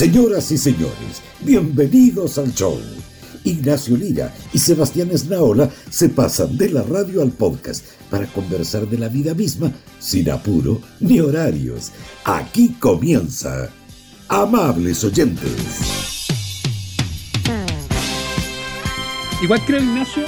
[0.00, 2.80] Señoras y señores, bienvenidos al show.
[3.44, 8.96] Ignacio Lira y Sebastián Esnaola se pasan de la radio al podcast para conversar de
[8.96, 11.92] la vida misma sin apuro ni horarios.
[12.24, 13.68] Aquí comienza.
[14.28, 15.52] Amables oyentes.
[19.42, 20.22] Igual creo, Ignacio,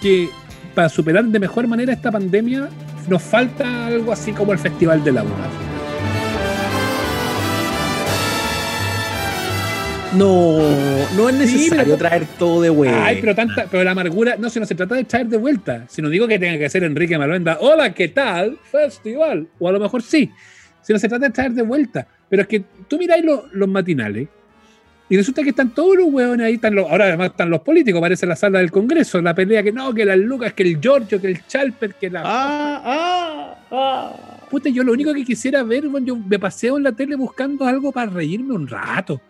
[0.00, 0.30] que
[0.74, 2.70] para superar de mejor manera esta pandemia
[3.10, 5.69] nos falta algo así como el Festival de la Una.
[10.14, 10.58] No,
[11.16, 13.04] no es necesario traer todo de vuelta.
[13.04, 15.84] Ay, pero tanta, pero la amargura, no, si no se trata de traer de vuelta,
[15.88, 18.58] sino digo que tenga que ser Enrique Maluenda, hola, ¿qué tal?
[18.70, 19.46] Festival.
[19.60, 20.30] O a lo mejor sí,
[20.82, 22.08] si no se trata de traer de vuelta.
[22.28, 24.28] Pero es que tú miráis los matinales
[25.08, 28.00] y resulta que están todos los hueones ahí, están los, ahora además están los políticos,
[28.00, 31.20] parece la sala del Congreso, la pelea que no, que las Lucas, que el Giorgio,
[31.20, 32.22] que el Chalper, que la...
[32.24, 34.16] Ah, ah, ah.
[34.48, 37.64] Puta, yo lo único que quisiera ver, bueno, yo me paseo en la tele buscando
[37.64, 39.20] algo para reírme un rato.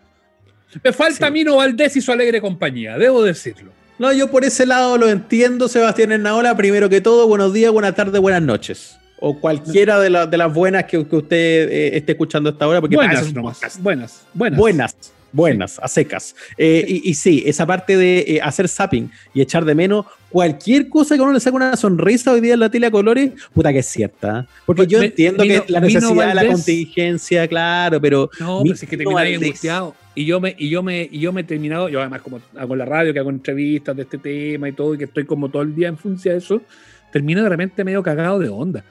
[0.83, 1.33] Me falta sí.
[1.33, 3.71] Mino Valdés y su alegre compañía, debo decirlo.
[3.99, 6.57] No, yo por ese lado lo entiendo, Sebastián Ennaola.
[6.57, 8.97] Primero que todo, buenos días, buenas tardes, buenas noches.
[9.19, 12.81] O cualquiera de, la, de las buenas que, que usted eh, esté escuchando hasta ahora.
[12.81, 14.59] Porque buenas, buenas, buenas, buenas.
[14.59, 14.95] Buenas.
[15.33, 16.35] Buenas, a secas.
[16.57, 20.89] Eh, y, y, sí, esa parte de eh, hacer zapping y echar de menos cualquier
[20.89, 23.71] cosa que uno le saque una sonrisa hoy día en la tele a colores, puta
[23.71, 24.45] que es cierta.
[24.65, 28.29] Porque yo me, entiendo Mino, que la necesidad de la contingencia, claro, pero.
[28.39, 29.95] No, pero si es que termináis angustiado.
[30.13, 32.75] Y yo me, y yo me, y yo me he terminado, yo además como hago
[32.75, 35.61] la radio, que hago entrevistas de este tema y todo, y que estoy como todo
[35.61, 36.61] el día en función de eso,
[37.11, 38.83] termino de repente medio cagado de onda.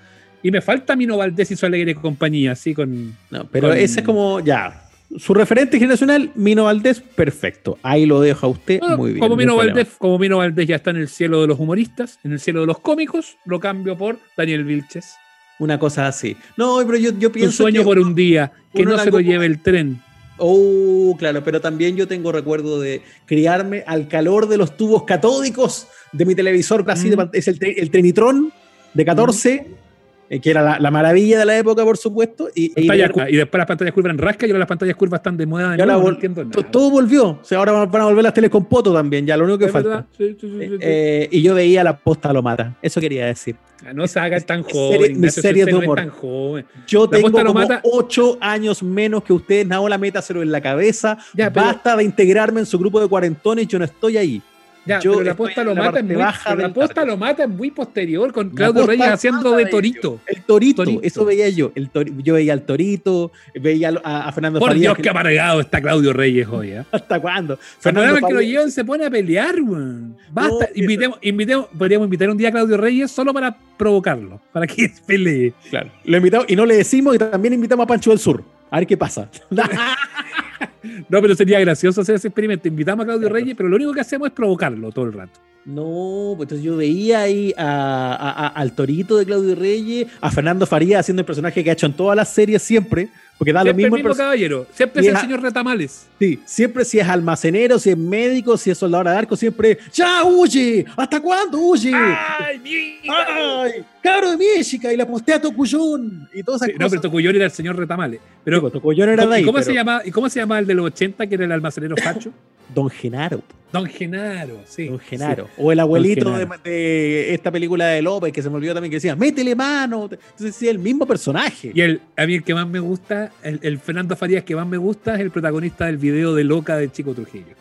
[0.42, 3.14] Y me falta Mino Valdés y su alegre compañía, así con.
[3.30, 7.78] No, pero con, ese es como, ya, su referente generacional, Mino Valdés, perfecto.
[7.82, 9.20] Ahí lo deja usted bueno, muy bien.
[9.20, 12.32] Como Mino, Valdés, como Mino Valdés ya está en el cielo de los humoristas, en
[12.32, 15.16] el cielo de los cómicos, lo cambio por Daniel Vilches.
[15.58, 16.36] Una cosa así.
[16.56, 17.50] No, pero yo, yo pienso.
[17.50, 20.00] Un sueño que por un día, que no se lo lleve el tren.
[20.40, 25.86] Oh, claro, pero también yo tengo recuerdo de criarme al calor de los tubos catódicos
[26.12, 27.10] de mi televisor, así mm.
[27.10, 28.52] de, es el, el Trinitrón
[28.94, 29.66] de 14.
[29.68, 29.89] Mm
[30.38, 32.48] que era la, la, maravilla de la época, por supuesto.
[32.54, 35.36] Y, y, y, después las pantallas curvas en rasca y ahora las pantallas curvas están
[35.36, 35.76] de moda.
[35.76, 37.30] De nuevo, no todo volvió.
[37.30, 39.64] O sea, ahora van a volver las teles con poto también, ya lo único que
[39.64, 40.06] es falta.
[40.16, 42.76] Sí, sí, sí, eh, y yo veía la posta lo mata.
[42.80, 43.56] Eso quería decir.
[43.94, 45.20] No se haga tan joven.
[45.20, 45.98] Mi serie de humor.
[45.98, 46.66] No es tan joven.
[46.86, 47.80] Yo la tengo como mata...
[47.82, 49.66] ocho años menos que ustedes.
[49.66, 51.18] Naola, métaselo en la cabeza.
[51.34, 51.66] Ya, pero...
[51.66, 53.66] Basta de integrarme en su grupo de cuarentones.
[53.66, 54.42] Yo no estoy ahí.
[54.86, 58.32] Ya, yo pero la posta lo mata muy, baja la posta lo mata muy posterior
[58.32, 60.20] con Claudio Reyes haciendo de torito.
[60.26, 61.70] El torito, torito, eso veía yo.
[61.74, 65.60] El tor, yo veía al torito, veía a, a Fernando Por Farías, Dios, qué amargado
[65.60, 66.70] está Claudio Reyes hoy.
[66.70, 66.84] ¿eh?
[66.92, 67.58] ¿Hasta cuándo?
[67.78, 70.16] Fernando que lo llevan se pone a pelear, weón.
[70.30, 70.68] Basta.
[70.74, 74.90] No, invitemos, invitemos, podríamos invitar un día a Claudio Reyes solo para provocarlo, para que
[75.06, 75.52] pelee.
[75.68, 75.90] Claro.
[76.04, 78.42] Lo invitamos y no le decimos y también invitamos a Pancho del Sur.
[78.70, 79.28] A ver qué pasa.
[81.08, 82.68] no, pero sería gracioso hacer ese experimento.
[82.68, 83.34] Invitamos a Claudio claro.
[83.34, 85.40] Reyes, pero lo único que hacemos es provocarlo todo el rato.
[85.64, 90.30] No, pues entonces yo veía ahí a, a, a, al torito de Claudio Reyes, a
[90.30, 93.62] Fernando Faría haciendo el personaje que ha hecho en todas las series siempre, porque da
[93.62, 93.96] siempre lo mismo.
[93.96, 96.06] El mismo caballero, siempre es el señor Retamales.
[96.18, 100.24] Sí, siempre si es almacenero, si es médico, si es soldador de arco, siempre, ¡ya
[100.24, 100.84] huye!
[100.94, 101.90] ¿Hasta cuándo huye?
[101.94, 103.62] ¡Ay, mira!
[103.62, 103.82] ¡Ay!
[104.02, 104.90] ¡Cabro de México!
[104.90, 106.84] Y la postea a Tocuyón y todas esas sí, cosas.
[106.84, 108.20] No, pero Tocuyón era el señor Retamales.
[108.44, 109.42] Pero sí, pues, Tocuyón era de ahí.
[109.42, 109.64] ¿y cómo, pero...
[109.64, 112.30] se llama, ¿Y cómo se llama el de los 80 que era el almacenero Facho?
[112.74, 113.42] Don Genaro.
[113.72, 114.88] Don Genaro, sí.
[114.88, 115.44] Don Genaro.
[115.44, 115.52] Sí.
[115.58, 118.96] O el abuelito de, de, esta película de López, que se me olvidó también, que
[118.96, 120.08] decía, métele mano.
[120.10, 121.70] Entonces, sí, el mismo personaje.
[121.72, 124.66] Y el, a mí el que más me gusta, el, el, Fernando Farías que más
[124.66, 127.54] me gusta es el protagonista del video de Loca de Chico Trujillo.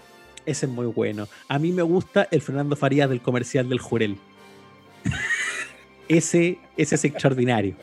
[0.45, 1.27] Ese es muy bueno.
[1.47, 4.17] A mí me gusta el Fernando Farías del comercial del Jurel.
[6.07, 7.75] ese, ese es extraordinario.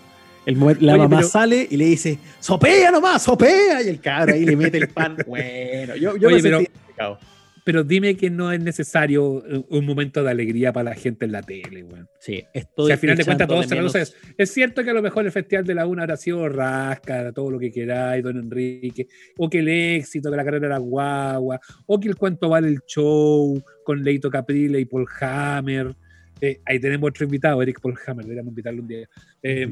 [0.46, 1.28] El, la Oye, mamá pero...
[1.28, 3.82] sale y le dice, sopea nomás, sopea.
[3.82, 5.16] Y el cabro ahí le mete el pan.
[5.26, 7.18] Bueno, yo, yo Oye, me pero,
[7.66, 11.42] pero dime que no es necesario un momento de alegría para la gente en la
[11.42, 12.08] tele, weón.
[12.20, 12.86] Sí, estoy.
[12.86, 15.26] Si al final de cuentas todo se reduce es, es cierto que a lo mejor
[15.26, 19.50] el Festival de la Una habrá sido rasca, todo lo que queráis, don Enrique, o
[19.50, 23.60] que el éxito, que la carrera era guagua, o que el cuento vale el show
[23.84, 25.92] con Leito Caprile y Paul Hammer.
[26.40, 29.08] Eh, ahí tenemos otro invitado, Eric Paul Hammer, deberíamos invitarlo un día.
[29.42, 29.68] Eh,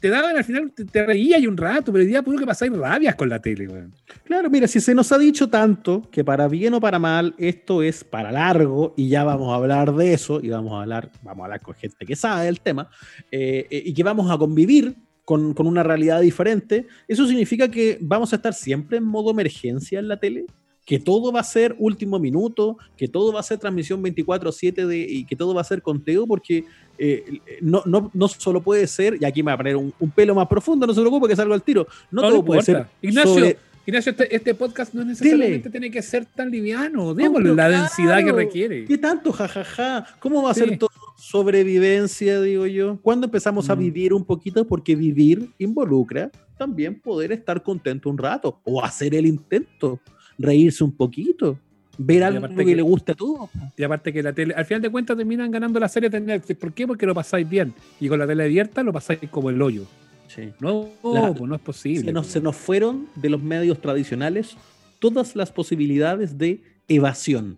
[0.00, 2.46] te daban al final, te, te reías y un rato, pero el día puro que
[2.46, 3.94] pasáis rabias con la tele, weón.
[4.24, 7.82] Claro, mira, si se nos ha dicho tanto que para bien o para mal, esto
[7.82, 11.42] es para largo y ya vamos a hablar de eso y vamos a hablar, vamos
[11.42, 12.88] a hablar con gente que sabe del tema
[13.30, 18.32] eh, y que vamos a convivir con, con, una realidad diferente, eso significa que vamos
[18.32, 20.46] a estar siempre en modo emergencia en la tele
[20.88, 25.26] que todo va a ser último minuto, que todo va a ser transmisión 24/7 y
[25.26, 26.64] que todo va a ser conteo, porque
[26.96, 27.22] eh,
[27.60, 30.34] no, no, no, solo puede ser, y aquí me va a poner un, un, pelo
[30.34, 33.34] más profundo, no se preocupe que salgo al tiro, no, no todo puede ser Ignacio,
[33.34, 37.14] sobre, Ignacio, este, este podcast no necesariamente tiene que ser tan liviano.
[37.14, 38.84] Démosle la densidad que requiere.
[38.86, 40.06] ¿Qué tanto, jajaja?
[40.20, 40.60] ¿Cómo va a Sí.
[40.60, 40.88] ser todo
[41.18, 42.98] sobrevivencia, digo yo?
[43.02, 43.78] ¿Cuándo empezamos a Mm.
[43.78, 44.66] vivir un poquito?
[44.66, 50.00] Porque vivir involucra también poder estar contento un rato o hacer el intento,
[50.38, 51.58] reírse un poquito,
[51.98, 53.50] ver algo que, que- le guste a todos.
[53.76, 56.58] Y aparte que la tele, al final de cuentas terminan ganando la serie de Netflix.
[56.58, 56.86] ¿Por qué?
[56.86, 57.74] Porque lo pasáis bien.
[58.00, 59.84] Y con la tele abierta lo pasáis como el hoyo.
[60.28, 60.50] Sí.
[60.60, 62.04] No, La- no es posible.
[62.04, 64.56] Se nos, se nos fueron de los medios tradicionales
[64.98, 67.56] todas las posibilidades de evasión.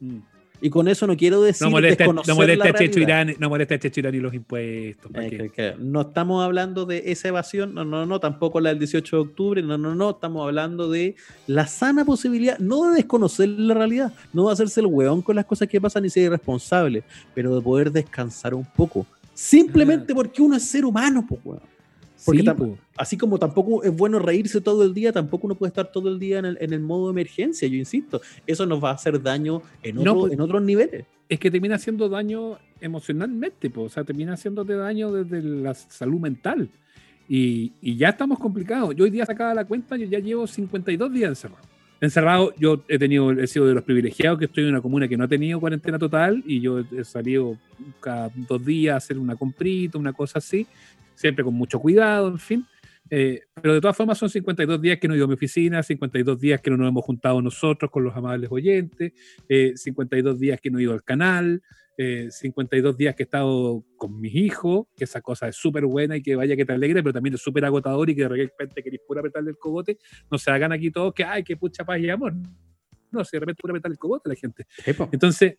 [0.00, 0.18] Mm.
[0.60, 3.00] Y con eso no quiero decir No molesta, desconocer no molesta la a Checho.
[3.00, 5.10] Irán, no molesta a Checho Irán y los impuestos.
[5.12, 5.74] ¿para Eh, qué?
[5.78, 9.62] no estamos hablando de esa evasión, no, no, no, tampoco la del 18 de octubre,
[9.62, 11.14] no, no, no, estamos hablando de
[11.46, 15.44] la sana posibilidad, no de desconocer la realidad, no de hacerse el weón con las
[15.44, 17.02] cosas que pasan y ser irresponsable,
[17.34, 21.77] pero de poder descansar un poco, simplemente porque uno es ser humano, pues weón.
[22.24, 22.76] Porque Sí, po.
[22.96, 26.18] Así como tampoco es bueno reírse todo el día, tampoco uno puede estar todo el
[26.18, 29.22] día en el, en el modo de emergencia, yo insisto, eso nos va a hacer
[29.22, 31.04] daño en, No, otro- pues- en otros niveles.
[31.28, 33.82] es que termina haciendo daño emocionalmente, po.
[33.82, 36.68] o sea, termina haciéndote daño desde la salud mental.
[37.28, 38.94] Y, y ya estamos complicados.
[38.96, 41.62] Yo hoy día sacaba la cuenta, yo ya llevo 52 días encerrado.
[42.00, 45.16] Encerrado, yo he tenido, he sido de los privilegiados que estoy en una comuna que
[45.16, 47.56] no ha tenido cuarentena total y yo he salido
[48.00, 50.64] cada dos días a hacer una comprita, una cosa así,
[51.18, 52.66] siempre con mucho cuidado, en fin.
[53.10, 55.82] Eh, pero de todas formas son 52 días que no he ido a mi oficina,
[55.82, 59.12] 52 días que no nos hemos juntado nosotros con los amables oyentes,
[59.48, 61.62] eh, 52 días que no he ido al canal,
[61.96, 66.16] eh, 52 días que he estado con mis hijos, que esa cosa es súper buena
[66.16, 68.82] y que vaya que te alegre, pero también es súper agotador y que de repente
[68.82, 69.98] queréis pura apretarle el cogote,
[70.30, 72.34] no se hagan aquí todos que, ay, que pucha paz y amor.
[73.10, 74.66] No, si de repente pura apretarle el cogote a la gente.
[75.10, 75.56] Entonces,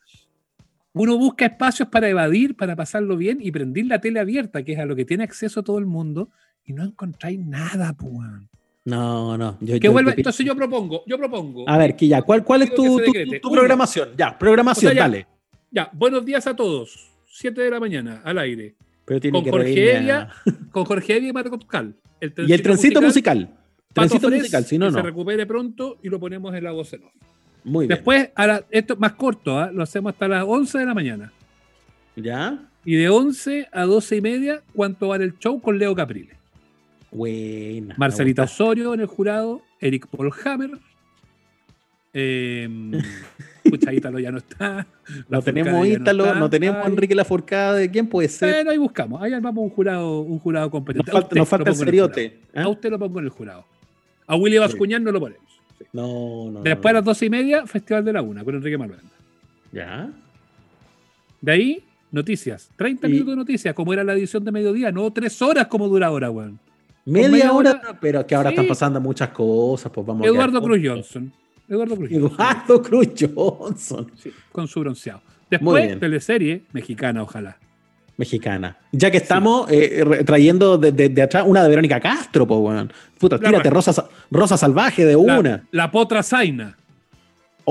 [0.94, 4.80] uno busca espacios para evadir, para pasarlo bien y prender la tele abierta, que es
[4.80, 6.30] a lo que tiene acceso todo el mundo,
[6.66, 8.12] y no encontráis nada, pues.
[8.86, 9.58] No, no.
[9.62, 11.68] yo- Que yo- vuelva, yo- entonces yo propongo, yo propongo.
[11.70, 14.10] A ver, Quilla, ¿cuál, cuál es tu, que programación?
[14.18, 15.28] Ya, programación, O sea, ya- dale.
[15.72, 17.12] Ya, buenos días a todos.
[17.28, 18.76] 7 de la mañana, al aire.
[19.06, 20.30] Pero tiene Con que Jorge Evia,
[20.72, 21.96] con Jorge Evia y Marco Tucal.
[22.20, 23.56] El Y el trencito musical.
[23.94, 25.04] Trencito Fres, musical, si no, que se no.
[25.04, 27.14] recupere pronto y lo ponemos en la voz en off.
[27.64, 27.98] Muy bien.
[27.98, 29.72] Después, a la- esto es más corto, ¿ah?
[29.72, 31.32] lo hacemos hasta las 11 de la mañana.
[32.16, 32.60] ¿Ya?
[32.86, 36.38] Y de 11 a 12 y media, ¿cuánto vale el show con Leo Caprile?
[37.12, 37.96] Buena.
[37.98, 38.44] Marcelita.
[38.44, 40.72] Osorio en el jurado, Eric Paul Hammer.
[42.14, 42.68] Eh,
[43.70, 44.88] pucha, Ítalo ya no está.
[45.28, 47.76] No La tenemos Ítalo, no, tenemos Enrique Laforcada.
[47.76, 48.54] ¿De quién puede ser?
[48.54, 51.12] Pero ahí buscamos, ahí armamos un jurado, un jurado Nos competente.
[51.12, 52.40] A falta, usted nos falta el seriote.
[52.56, 52.64] ¿ah?
[52.64, 53.66] A usted lo pongo en el jurado.
[54.28, 55.59] A Willy Bascuñán no lo ponemos.
[55.80, 55.86] Sí.
[55.94, 56.62] No, no.
[56.62, 56.98] Después a no.
[57.00, 59.00] las 12 y media, Festival de la Una con Enrique Manuel.
[59.72, 60.10] ¿Ya?
[61.42, 62.70] De ahí, noticias.
[62.76, 65.88] 30 Y- minutos de noticias, como era la edición de mediodía, no tres horas como
[65.88, 66.60] dura ahora, weón.
[67.06, 68.56] Media, media hora, hora- pero que ahora Sí.
[68.56, 69.92] están pasando muchas cosas.
[69.92, 70.80] Pues vamos a Eduardo Cruz.
[70.84, 71.32] Johnson.
[71.68, 72.32] Eduardo Cruz Johnson.
[72.40, 74.12] Eduardo Cruz Johnson.
[74.16, 75.22] Sí, con su bronceado.
[75.50, 77.58] Después, teleserie mexicana, ojalá.
[78.20, 78.78] Mexicana.
[78.92, 82.92] Ya que estamos eh, re- trayendo desde de, atrás una de Verónica Castro, pues, weón.
[83.18, 83.70] Puta, La tírate.
[83.70, 85.64] Rosa, Sa- Rosa Salvaje de La, una.
[85.72, 86.76] la potra Zaina.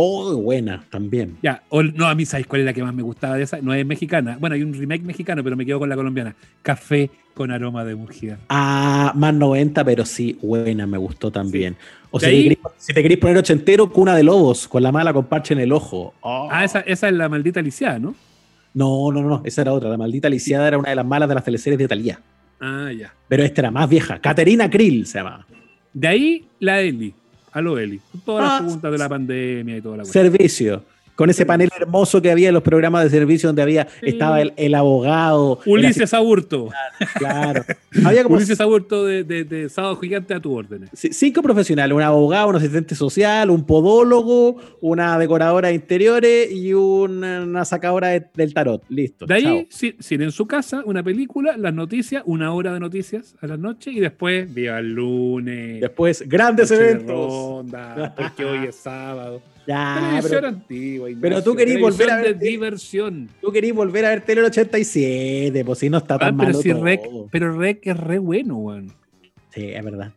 [0.00, 1.37] Oh, buena, también.
[1.43, 3.59] Ya, o, no, a mí, ¿sabes cuál es la que más me gustaba de esa?
[3.61, 4.37] No es mexicana.
[4.41, 6.35] Bueno, hay un remake mexicano, pero me quedo con la colombiana.
[6.62, 8.39] Café con aroma de mujer.
[8.49, 11.76] Ah, más 90, pero sí, buena, me gustó también.
[12.11, 14.93] O si, ahí- te querís, si te querís poner ochentero, cuna de lobos, con la
[14.93, 16.14] mala con parche en el ojo.
[16.21, 16.49] Oh.
[16.50, 18.14] Ah, esa, esa es la maldita lisiada, ¿no?
[18.78, 19.88] No, no, no, no, esa era otra.
[19.88, 22.20] La maldita lisiada era una de las malas de las teleseries de Talía.
[22.61, 23.12] Ah, ya.
[23.26, 24.20] Pero esta era más vieja.
[24.20, 25.44] Caterina Krill se llama.
[25.92, 27.12] De ahí, la Eli.
[27.52, 28.00] Aló, Eli.
[28.25, 30.25] Todas Ah, las preguntas de la pandemia y toda la cuestión.
[30.30, 30.85] Servicio.
[31.18, 34.10] Con ese panel hermoso que había en los programas de servicio donde había, Sí.
[34.10, 35.58] estaba el, el abogado.
[35.66, 36.68] el Ulises Aburto.
[37.16, 37.64] Claro.
[38.04, 40.90] Había como Ulises Aburto de, de, de Sábado Gigante a tu órdenes.
[40.92, 46.72] c- cinco profesionales, un abogado, un asistente social, un podólogo, una decoradora de interiores y
[46.72, 48.84] una, una sacadora de- del tarot.
[48.88, 49.26] Listo.
[49.26, 49.64] De ahí, chao.
[49.70, 53.58] si- cine en su casa, una película, las noticias, una hora de noticias a las
[53.58, 55.80] noches y después, día el lunes.
[55.80, 57.16] Después, grandes noche de eventos.
[57.32, 59.42] ronda, porque hoy es sábado.
[59.68, 61.08] Ya, televisión pero antigua.
[61.20, 63.28] pero tú querías volver a ver- diversión.
[63.40, 66.62] tú querías volver a ver Tele 87, pues si no está Ah, tan pero malo
[66.62, 66.82] si todo.
[66.82, 68.92] Rec, pero Rec es re bueno, weón.
[69.50, 70.12] Sí, es verdad.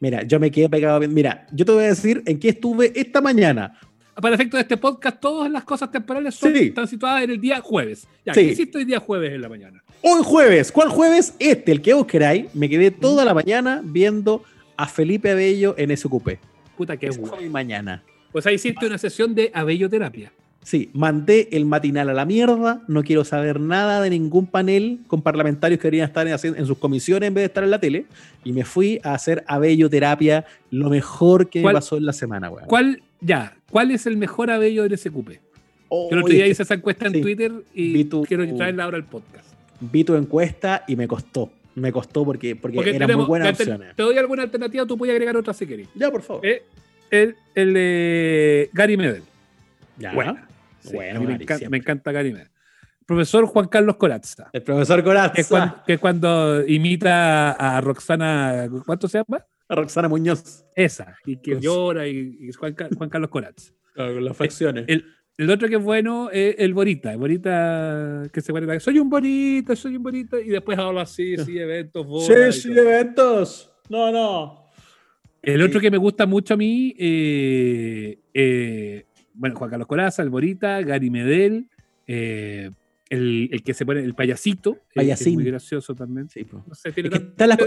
[0.00, 1.00] Mira, yo me quedé pegado.
[1.08, 3.78] Mira, yo te voy a decir en qué estuve esta mañana.
[4.20, 6.64] Para efecto de este podcast, todas las cosas temporales son, Sí.
[6.68, 8.06] están situadas en el día jueves.
[8.26, 8.40] Ya, Sí.
[8.46, 9.82] ¿qué hiciste hoy día jueves en la mañana?
[10.02, 11.34] Hoy jueves, ¿cuál jueves?
[11.38, 12.54] Este, el que vos queráis.
[12.54, 14.42] Me quedé toda la mañana viendo
[14.76, 16.38] a Felipe Abello en SQP.
[16.76, 18.02] Puta que Esa fue mi mañana.
[18.32, 20.32] Pues ahí hiciste una sesión de abelloterapia.
[20.62, 25.22] Sí, mandé el matinal a la mierda, no quiero saber nada de ningún panel con
[25.22, 28.04] parlamentarios que deberían estar en, en sus comisiones en vez de estar en la tele,
[28.44, 32.68] y me fui a hacer abelloterapia, lo mejor que me pasó en la semana, weón.
[32.68, 35.30] ¿Cuál, ya, cuál es el mejor abello del SQP?
[35.88, 37.20] Oh, Yo el otro día hice esa encuesta en sí.
[37.22, 39.48] Twitter y tu- quiero traerla ahora al podcast.
[39.80, 43.58] Vi tu encuesta y me costó, me costó porque, porque, Porque eran tenemos- muy buenas
[43.58, 43.96] opciones.
[43.96, 45.88] te doy alguna alternativa, tú puedes agregar otra si querés.
[45.94, 46.44] Ya, por favor.
[46.46, 46.62] Eh,
[47.10, 49.22] el, el de Gary Medel.
[49.98, 50.12] ya.
[50.14, 50.46] Buena.
[50.80, 51.68] Sí, Bueno, a me, encanta, siempre.
[51.70, 52.48] me encanta Gary Medel.
[53.06, 54.48] Profesor Juan Carlos Corazza.
[54.52, 59.44] El profesor Corazza, Que es, cuando, que es cuando imita a Roxana, ¿cuánto se llama?
[59.68, 63.72] Roxana Muñoz, Esa, y que llora, y, y es Juan, Ca- Juan Carlos Corazza.
[63.94, 64.84] con las facciones.
[64.88, 65.04] El,
[65.38, 69.08] el otro que es bueno es el Borita, el Borita que se cuenta, soy un
[69.10, 72.82] Borita, soy un Borita, y después habla así, sí, eventos, sí, sí, todo.
[72.82, 73.72] eventos.
[73.88, 74.69] No, no.
[75.42, 79.04] El otro que me gusta mucho a mí, eh, eh,
[79.34, 81.66] bueno, Juan Carlos Coraza, el Borita, Gary Medel,
[82.06, 82.70] eh,
[83.08, 85.34] el, el que se pone, el payasito, que es Payasín.
[85.34, 86.28] muy gracioso también.
[86.28, 86.46] Sí.
[86.66, 87.58] No sé, tiene Es que tan- está la-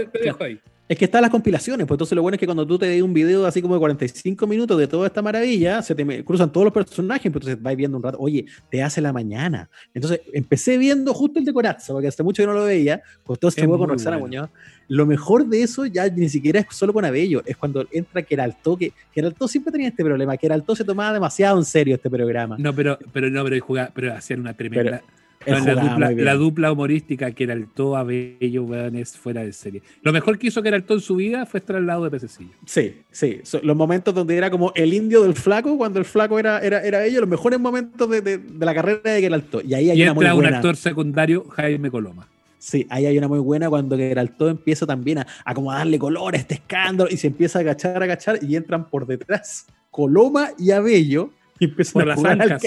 [0.46, 0.60] ahí.
[0.86, 3.00] Es que están las compilaciones, pues entonces lo bueno es que cuando tú te ves
[3.00, 6.66] un video así como de 45 minutos de toda esta maravilla, se te cruzan todos
[6.66, 9.70] los personajes, pues entonces vais viendo un rato, oye, te hace la mañana.
[9.94, 13.38] Entonces empecé viendo justo el de Corazza, porque hace mucho que no lo veía, pues
[13.40, 14.18] todo este Es juego con Roxana.
[14.18, 14.50] Muñoz.
[14.88, 18.76] Lo mejor de eso ya ni siquiera es solo con Abello, es cuando entra Queraltó,
[18.76, 22.56] que Queraltó siempre tenía este problema, Queraltó se tomaba demasiado en serio este programa.
[22.58, 25.02] No, pero, pero no, pero jugaba, pero hacían una tremenda.
[25.46, 26.24] No, la, dupla, muy bien.
[26.24, 29.82] la dupla humorística que era el todo Abello, weón, es fuera de serie.
[30.02, 32.04] Lo mejor que hizo que era el todo en su vida fue estar al lado
[32.04, 32.50] de Pececillo.
[32.66, 33.40] Sí, sí.
[33.42, 36.80] So- los momentos donde era como el indio del flaco, cuando el flaco era, era,
[36.82, 39.60] era ellos, los mejores momentos de, de- de la carrera de Queraltó.
[39.62, 40.56] Y ahí hay Y una muy entra un buena.
[40.58, 42.28] actor secundario, Jaime Coloma.
[42.58, 45.98] Sí, ahí hay una muy buena cuando Geralto empieza también a, a como a darle
[45.98, 49.66] color a este escándalo y se empieza a agachar, a agachar y entran por detrás
[49.90, 52.58] Coloma y Abello y empiezan Por a las jugar al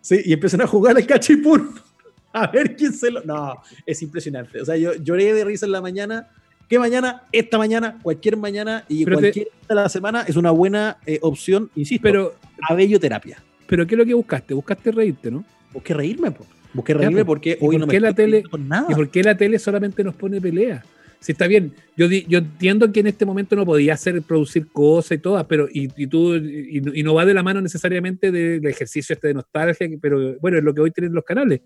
[0.00, 1.68] sí, y empiezan a jugar al cachipún.
[2.44, 3.22] A ver quién se lo.
[3.24, 4.60] No, es impresionante.
[4.60, 6.28] O sea, yo lloré de risa en la mañana.
[6.68, 7.24] ¿Qué mañana?
[7.32, 10.96] Esta mañana, cualquier mañana y Pero te- cualquier día de la semana es una buena
[11.04, 12.02] eh, opción, insisto.
[12.02, 12.34] Pero,
[12.68, 13.42] Abello terapia.
[13.66, 14.54] pero ¿qué es lo que buscaste?
[14.54, 15.44] Buscaste reírte, ¿no?
[15.74, 16.46] Busqué reírme, po.
[16.72, 17.32] Busqué reírme po.
[17.32, 18.86] porque ¿Y hoy por no me la tele- con nada.
[18.88, 20.82] ¿Y por qué la tele solamente nos pone pelea?
[21.22, 25.12] Si está bien, yo, yo entiendo que en este momento no podía hacer producir cosas
[25.12, 28.32] y todas, pero y, y tú y, no- y no va de la mano necesariamente
[28.32, 31.60] del ejercicio este de nostalgia, pero bueno, es lo que hoy tienen los canales.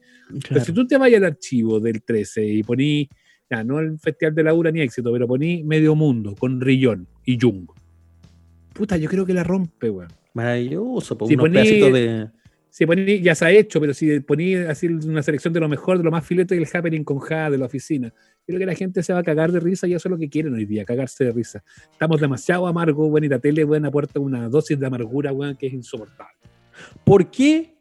[0.49, 3.09] Pero si tú te vas al archivo del 13 y poní,
[3.51, 7.07] ya, no el Festival de la URA ni éxito, pero poní Medio Mundo con Rillón
[7.25, 7.67] y Jung.
[8.75, 10.09] Puta, yo creo que la rompe, weón.
[10.35, 12.29] Maravilloso, po, Si unos poní- pedacitos de.
[12.69, 15.97] Si poní, ya se ha hecho, pero si poní así una selección de lo mejor,
[15.97, 18.13] de lo más filete del happening con Ja, de la oficina,
[18.47, 20.29] creo que la gente se va a cagar de risa y eso es lo que
[20.29, 21.63] quieren hoy día, cagarse de risa.
[21.91, 25.67] Estamos demasiado amargos, bueno, y la tele, bueno, aporta una dosis de amargura, weón, que
[25.67, 26.37] es insoportable.
[27.05, 27.75] ¿Por qué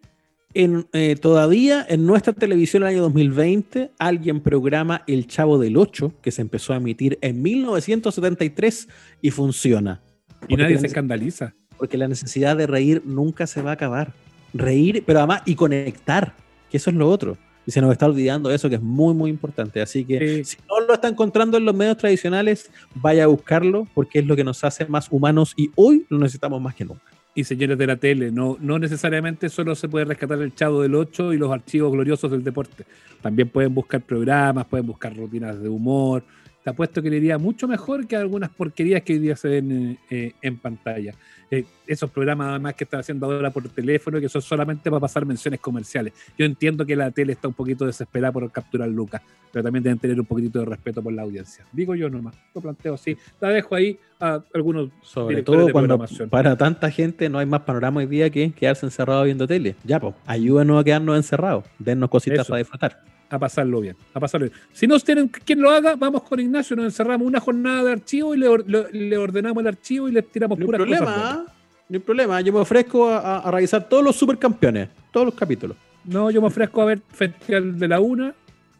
[0.53, 5.77] en, eh, todavía en nuestra televisión en el año 2020 alguien programa El Chavo del
[5.77, 8.87] 8, que se empezó a emitir en 1973
[9.21, 10.01] y funciona?
[10.47, 11.53] Y nadie se escandaliza.
[11.77, 14.13] Porque la necesidad de reír nunca se va a acabar.
[14.53, 16.33] Reír, pero además y conectar,
[16.71, 17.37] que eso es lo otro.
[17.65, 19.81] Y se nos está olvidando eso, que es muy, muy importante.
[19.81, 20.43] Así que Sí.
[20.43, 24.35] si no lo está encontrando en los medios tradicionales, vaya a buscarlo, porque es lo
[24.35, 27.01] que nos hace más humanos y hoy lo necesitamos más que nunca.
[27.37, 28.31] y señores de la tele.
[28.31, 32.31] No, no necesariamente solo se puede rescatar el Chavo del 8 y los archivos gloriosos
[32.31, 32.85] del deporte.
[33.21, 36.23] También pueden buscar programas, pueden buscar rutinas de humor.
[36.63, 39.99] Te apuesto que le iría mucho mejor que algunas porquerías que hoy día se ven
[40.09, 41.13] eh, en pantalla.
[41.51, 45.25] Eh, esos programas además que están haciendo ahora por teléfono, que son solamente para pasar
[45.25, 46.13] menciones comerciales.
[46.37, 49.21] Yo entiendo que la tele está un poquito desesperada por capturar lucas,
[49.51, 51.63] pero también deben tener un poquito de respeto por la audiencia.
[51.71, 53.15] Digo yo nomás, lo planteo así.
[53.39, 57.61] La dejo ahí a algunos Sobre todo de cuando para tanta gente no hay más
[57.61, 59.75] panorama hoy día que quedarse encerrado viendo tele.
[59.83, 61.65] Ya, pues, ayúdanos a quedarnos encerrados.
[61.77, 62.49] Dennos cositas Eso.
[62.49, 63.14] para disfrutar.
[63.35, 64.59] A pasarlo bien, a pasarlo bien.
[64.73, 68.33] Si no tienen quien lo haga, vamos con Ignacio, nos encerramos una jornada de archivo
[68.33, 71.17] y le, or- le ordenamos el archivo y le tiramos No hay puras cosas problema,
[71.17, 71.47] buenas.
[71.49, 71.53] ¿ah?
[71.89, 72.41] no hay problema.
[72.41, 75.77] Yo me ofrezco a, a- revisar todos los supercampeones, todos los capítulos.
[76.03, 78.33] No, yo me ofrezco a ver Festival de la Una,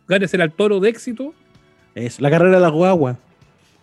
[0.08, 1.34] ganes el toro de éxito
[1.96, 3.18] Eso, la carrera de la guagua.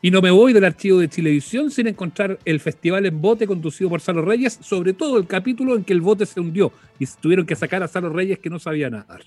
[0.00, 3.90] y no me voy del archivo de Chilevisión sin encontrar el festival en bote conducido
[3.90, 7.44] por Salo Reyes, sobre todo el capítulo en que el bote se hundió y tuvieron
[7.46, 9.22] que sacar a Salo Reyes que no sabía nadar.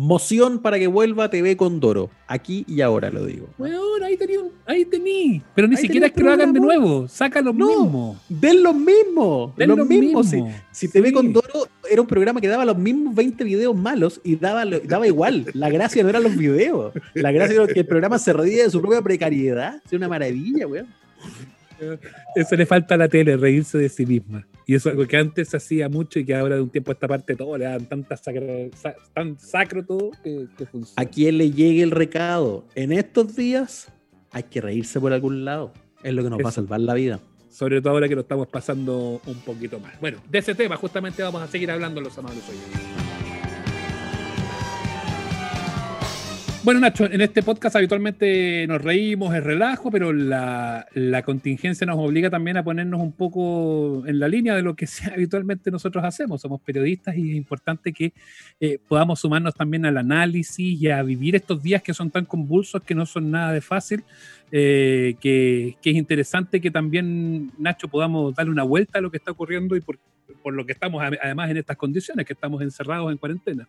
[0.00, 2.08] Moción para que vuelva TV Condoro.
[2.28, 3.48] Aquí y ahora lo digo.
[3.58, 5.42] Weón, ahí tení, ahí tení.
[5.56, 7.66] Pero ni Ahí siquiera es que lo hagan de nuevo, saca lo No.
[7.66, 8.16] mismo.
[8.28, 9.56] Den los mismos.
[9.56, 10.32] Den los lo mismos.
[10.32, 10.52] mismo.
[10.70, 11.14] Si, si TV Sí.
[11.14, 15.04] Condoro era un programa que daba los mismos 20 videos malos y daba, lo- daba
[15.08, 15.46] igual.
[15.52, 16.92] La gracia no eran los videos.
[17.14, 19.82] La gracia era que el programa se reía de su propia precariedad.
[19.84, 20.86] Es una maravilla, weón.
[22.34, 24.46] Eso le falta a la tele, reírse de sí misma.
[24.66, 26.90] Y eso es algo que antes se hacía mucho y que ahora de un tiempo
[26.90, 28.16] a esta parte todo le dan tanta
[29.14, 30.94] tan sacro todo que, funciona.
[30.96, 32.66] A quien le llegue el recado.
[32.74, 33.90] En estos días
[34.30, 35.72] hay que reírse por algún lado.
[36.02, 37.20] Es lo que nos va a salvar la vida.
[37.48, 39.98] Sobre todo ahora que lo estamos pasando un poquito más.
[40.00, 43.07] Bueno, de ese tema justamente vamos a seguir hablando los amables hoy.
[46.68, 50.86] Bueno, Nacho, en este podcast habitualmente nos reímos, es relajo, pero la,
[51.24, 55.70] contingencia nos obliga también a ponernos un poco en la línea de lo que habitualmente
[55.70, 56.42] nosotros hacemos.
[56.42, 58.12] Somos periodistas y es importante que
[58.60, 62.82] eh, podamos sumarnos también al análisis y a vivir estos días que son tan convulsos,
[62.82, 64.04] que no son nada de fácil,
[64.52, 69.30] eh, que, es interesante que también, Nacho, podamos darle una vuelta a lo que está
[69.30, 69.98] ocurriendo y por,
[70.42, 73.66] por lo que estamos además en estas condiciones, que estamos encerrados en cuarentena.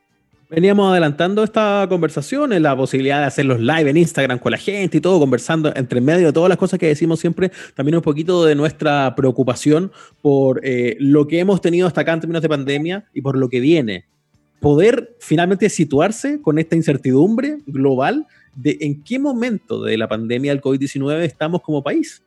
[0.50, 4.58] Veníamos adelantando esta conversación, en la posibilidad de hacer los live en Instagram con la
[4.58, 8.02] gente y todo, conversando entre medio de todas las cosas que decimos siempre, también un
[8.02, 9.92] poquito de nuestra preocupación
[10.24, 13.48] por eh, lo que hemos tenido hasta acá en términos de pandemia y por lo
[13.48, 14.06] que viene.
[14.60, 18.26] Poder finalmente situarse con esta incertidumbre global
[18.56, 22.24] de en qué momento de la pandemia del COVID-19 estamos como país.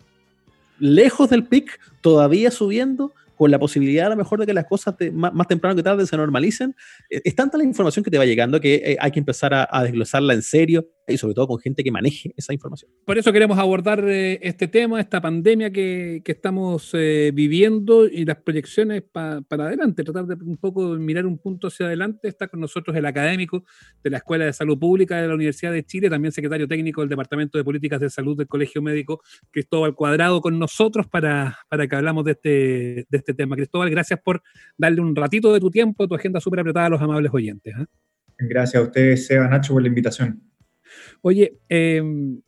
[0.78, 4.94] Lejos del pic, todavía subiendo, con la posibilidad a lo mejor de que las cosas
[5.12, 6.76] más, temprano que tarde se normalicen.
[7.10, 9.82] Eh, es tanta la información que te va llegando que eh, hay que empezar a,
[9.82, 12.90] desglosarla en serio y sobre todo con gente que maneje esa información.
[13.04, 19.02] Por eso queremos abordar eh, este tema, esta pandemia que, estamos viviendo y las proyecciones
[19.02, 22.26] para adelante, tratar de un poco mirar un punto hacia adelante.
[22.26, 23.64] Está con nosotros el académico
[24.02, 27.10] de la Escuela de Salud Pública de la Universidad de Chile, también secretario técnico del
[27.10, 31.96] Departamento de Políticas de Salud del Colegio Médico, Cristóbal Cuadrado, con nosotros para, para que
[31.96, 32.50] hablamos de este,
[33.08, 33.56] de este tema.
[33.56, 34.42] Cristóbal, gracias por
[34.76, 37.74] darle un ratito de tu tiempo, tu agenda súper apretada a los amables oyentes.
[37.78, 37.84] ¿eh?
[38.38, 40.51] Gracias a ustedes, Seba Nacho, por la invitación.
[41.20, 42.40] Oye, em,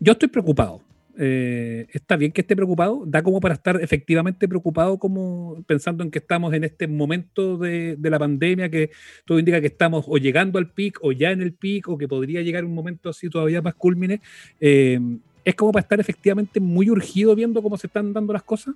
[0.00, 0.82] yo estoy preocupado.
[1.16, 6.10] Eh, está bien que esté preocupado, da como para estar efectivamente preocupado, como pensando en
[6.10, 8.90] que estamos en este momento de, la pandemia, que
[9.24, 12.08] todo indica que estamos o llegando al pic o ya en el pic o que
[12.08, 14.20] podría llegar un momento así todavía más culmine.
[14.60, 18.74] Em, ¿Es como para estar efectivamente muy urgido viendo cómo se están dando las cosas?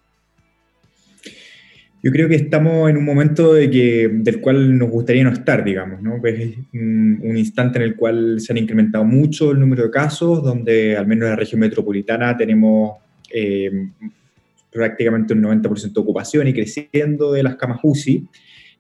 [2.01, 5.65] Yo creo que estamos en un momento de que, del cual nos gustaría no estar,
[5.65, 6.21] digamos, ¿no?
[6.25, 10.97] Es un, instante en el cual se han incrementado mucho el número de casos, donde
[10.97, 12.99] al menos en la región metropolitana tenemos
[13.33, 13.89] eh,
[14.71, 18.29] prácticamente un 90% de ocupación y creciendo de las camas UCI,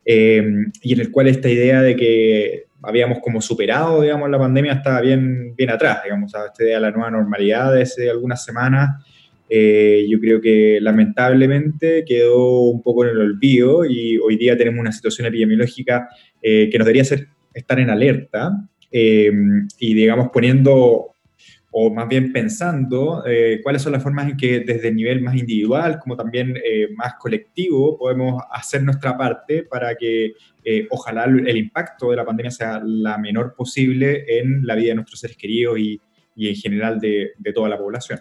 [0.05, 4.75] eh, y en el cual esta idea de que habíamos como superado, digamos, la pandemia
[4.75, 9.05] estaba bien, bien atrás, digamos, esta idea de la nueva normalidad de hace algunas semanas
[9.49, 14.81] eh, yo creo que lamentablemente quedó un poco en el olvido y hoy día tenemos
[14.81, 16.09] una situación epidemiológica
[16.43, 18.53] eh, que nos debería hacer estar en alerta
[18.91, 19.33] eh,
[19.79, 21.15] y, digamos, poniendo
[21.71, 23.23] o más bien pensando
[23.63, 26.55] cuáles son las formas en que desde el nivel más individual como también
[26.97, 30.33] más colectivo podemos hacer nuestra parte para que
[30.89, 35.21] ojalá el impacto de la pandemia sea la menor posible en la vida de nuestros
[35.21, 36.01] seres queridos y,
[36.35, 38.19] y en general de, de toda la población.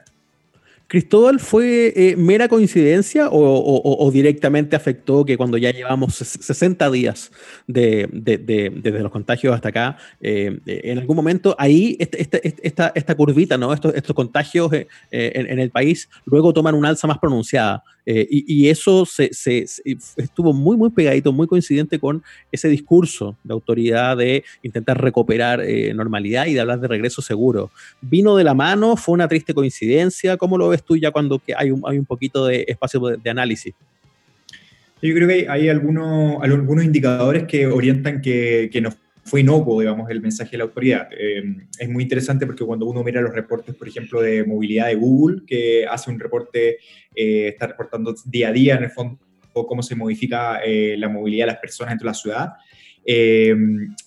[0.87, 7.31] ¿Cristóbal fue eh, mera coincidencia o, directamente afectó que cuando ya llevamos 60 días
[7.67, 12.91] de, desde los contagios hasta acá, eh, en algún momento ahí este, este, este, esta,
[12.95, 13.73] esta, curvita, ¿no?
[13.73, 17.83] estos, estos contagios eh, en, el país luego toman una alza más pronunciada?
[18.09, 19.29] Y, eso se,
[20.15, 25.61] estuvo muy, muy pegadito, muy coincidente con ese discurso de autoridad de intentar recuperar
[25.93, 27.69] normalidad y de hablar de regreso seguro.
[28.01, 28.95] ¿Vino de la mano?
[28.95, 30.37] ¿Fue una triste coincidencia?
[30.37, 30.77] ¿Cómo lo ves?
[30.87, 33.73] tú ya cuando hay un, hay un poquito de espacio de, análisis?
[35.01, 38.89] Yo creo que hay, algunos, algunos indicadores que orientan que, que no
[39.27, 41.09] fue inocuo, digamos, el mensaje de la autoridad.
[41.11, 41.43] Eh,
[41.77, 45.41] es muy interesante porque cuando uno mira los reportes, por ejemplo, de movilidad de Google,
[45.45, 46.77] que hace un reporte,
[47.13, 49.19] eh, está reportando día a día, en el fondo,
[49.51, 52.49] cómo se modifica eh, la movilidad de las personas dentro de la ciudad.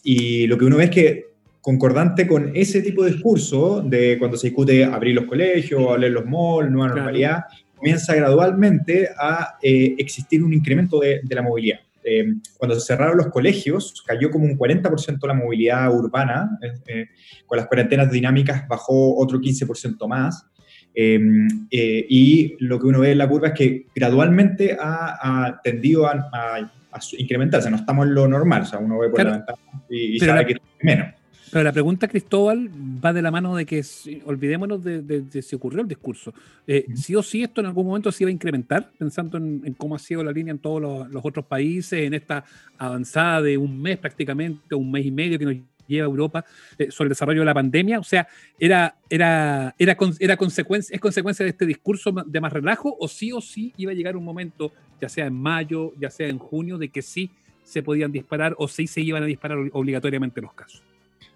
[0.05, 1.27] y lo que uno ve es que
[1.61, 6.25] concordante con ese tipo de discurso de cuando se discute abrir los colegios, abrir los
[6.25, 7.45] malls, nueva normalidad,
[7.77, 11.81] comienza gradualmente a existir un incremento de, la movilidad.
[12.05, 12.25] Eh,
[12.57, 17.09] cuando se cerraron los colegios, cayó como un 40% la movilidad urbana, eh,
[17.47, 20.47] con las cuarentenas dinámicas bajó otro 15% más.
[20.95, 26.71] y lo que uno ve en la curva es que gradualmente ha, tendido a,
[27.17, 29.59] incrementarse, no estamos en lo normal, o sea, uno ve por la ventana
[29.89, 31.20] y, sabe que es menos.
[31.51, 32.71] Pero la pregunta, Cristóbal,
[33.05, 33.85] va de la mano de que
[34.25, 36.33] olvidémonos de, si ocurrió el discurso.
[36.67, 39.97] Eh, sí o sí, esto en algún momento se iba a incrementar, pensando en, cómo
[39.97, 42.45] ha sido la línea en todos los, otros países, en esta
[42.79, 45.57] avanzada de un mes prácticamente, un mes y medio que nos
[45.89, 46.45] lleva Europa
[46.79, 47.99] eh, sobre el desarrollo de la pandemia.
[47.99, 52.97] O sea, era, era, era, era consecuencia, es consecuencia de este discurso de más relajo,
[53.01, 56.29] o sí o sí iba a llegar un momento, ya sea en mayo, ya sea
[56.29, 57.31] en junio, de que sí
[57.65, 60.90] se podían disparar o sí se iban a disparar obligatoriamente los casos.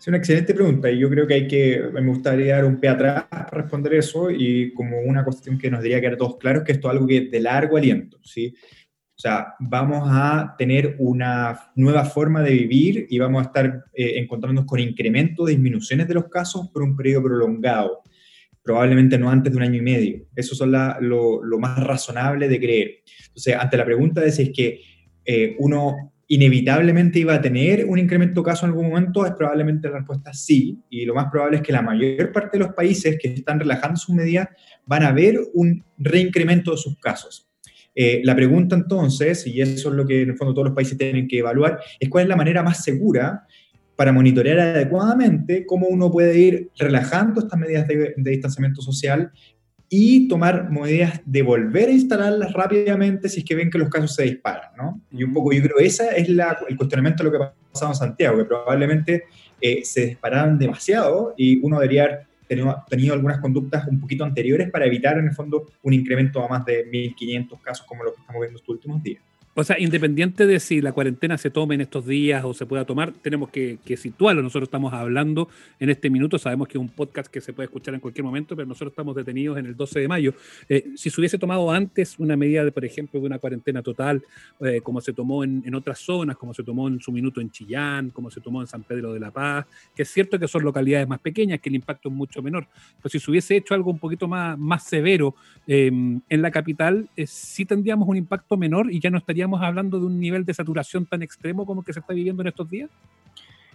[0.05, 2.91] Es una excelente pregunta y yo creo que hay que, me gustaría dar un pie
[2.91, 6.63] atrás para responder eso y como una cuestión que nos diría que era todos claros,
[6.63, 8.55] que esto es algo que es de largo aliento, ¿sí?
[9.17, 14.19] O sea, vamos a tener una nueva forma de vivir y vamos a estar eh,
[14.19, 18.03] encontrándonos con incrementos, disminuciones de los casos por un periodo prolongado,
[18.63, 20.27] probablemente no antes de un año y medio.
[20.37, 22.95] Eso es lo, lo, más razonable de creer.
[23.29, 24.83] Entonces, ante la pregunta de si es que
[25.25, 29.89] eh, uno inevitablemente iba a tener un incremento de casos en algún momento, es probablemente
[29.89, 33.17] la respuesta sí, y lo más probable es que la mayor parte de los países
[33.21, 34.49] que están relajando sus medidas
[34.85, 37.49] van a ver un reincremento de sus casos.
[37.95, 40.99] Eh, la pregunta entonces, y eso es lo que en el fondo todos los países
[40.99, 43.47] tienen que evaluar, es cuál es la manera más segura
[43.95, 49.31] para monitorear adecuadamente cómo uno puede ir relajando estas medidas de, distanciamiento social
[49.97, 54.13] y tomar medidas de volver a instalarlas rápidamente si es que ven que los casos
[54.13, 55.01] se disparan, ¿no?
[55.13, 57.97] Y un poco yo creo ese es el cuestionamiento de lo que ha pasado en
[57.97, 59.27] Santiago, que probablemente
[59.61, 64.69] eh, se dispararon demasiado y uno debería haber tenido, tenido, algunas conductas un poquito anteriores
[64.69, 68.21] para evitar en el fondo un incremento a más de 1.500 casos como lo que
[68.21, 69.23] estamos viendo estos últimos días.
[69.57, 72.85] O sea, independiente de si la cuarentena se tome en estos días o se pueda
[72.85, 74.43] tomar, tenemos que, situarlo.
[74.43, 77.95] Nosotros estamos hablando en este minuto, sabemos que es un podcast que se puede escuchar
[77.95, 80.35] en cualquier momento, pero nosotros estamos detenidos en el 12 de mayo.
[80.69, 84.25] Eh, si se hubiese tomado antes una medida, de, por ejemplo, de una cuarentena total,
[84.59, 88.11] eh, como se tomó en, otras zonas, como se tomó en su minuto en Chillán,
[88.11, 91.07] como se tomó en San Pedro de la Paz, que es cierto que son localidades
[91.07, 94.01] más pequeñas, que el impacto es mucho menor, pero si se hubiese hecho algo un
[94.01, 95.37] poquito más, severo
[95.69, 100.07] eh, en la capital, sí tendríamos un impacto menor y ya no estaríamos hablando de
[100.07, 102.91] un nivel de saturación tan extremo como que se está viviendo en estos días?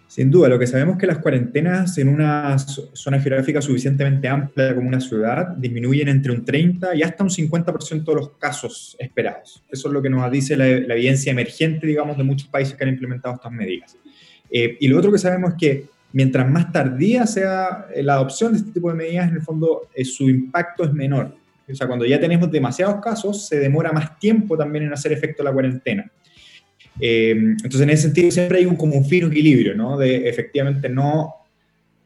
[0.07, 4.73] Sin duda, lo que sabemos es que las cuarentenas en una zona geográfica suficientemente amplia
[4.73, 9.63] como una ciudad disminuyen entre un 30 y hasta un 50% de los casos esperados.
[9.69, 12.89] Eso es lo que nos dice la, evidencia emergente, digamos, de muchos países que han
[12.89, 13.95] implementado estas medidas.
[14.49, 18.59] Eh, y lo otro que sabemos es que mientras más tardía sea la adopción de
[18.59, 21.35] este tipo de medidas, en el fondo eh, su impacto es menor.
[21.71, 25.43] O sea, cuando ya tenemos demasiados casos, se demora más tiempo también en hacer efecto
[25.43, 26.11] la cuarentena.
[26.99, 29.97] Eh, entonces, en ese sentido, siempre hay un, como un fino equilibrio, ¿no?
[29.97, 31.33] De efectivamente no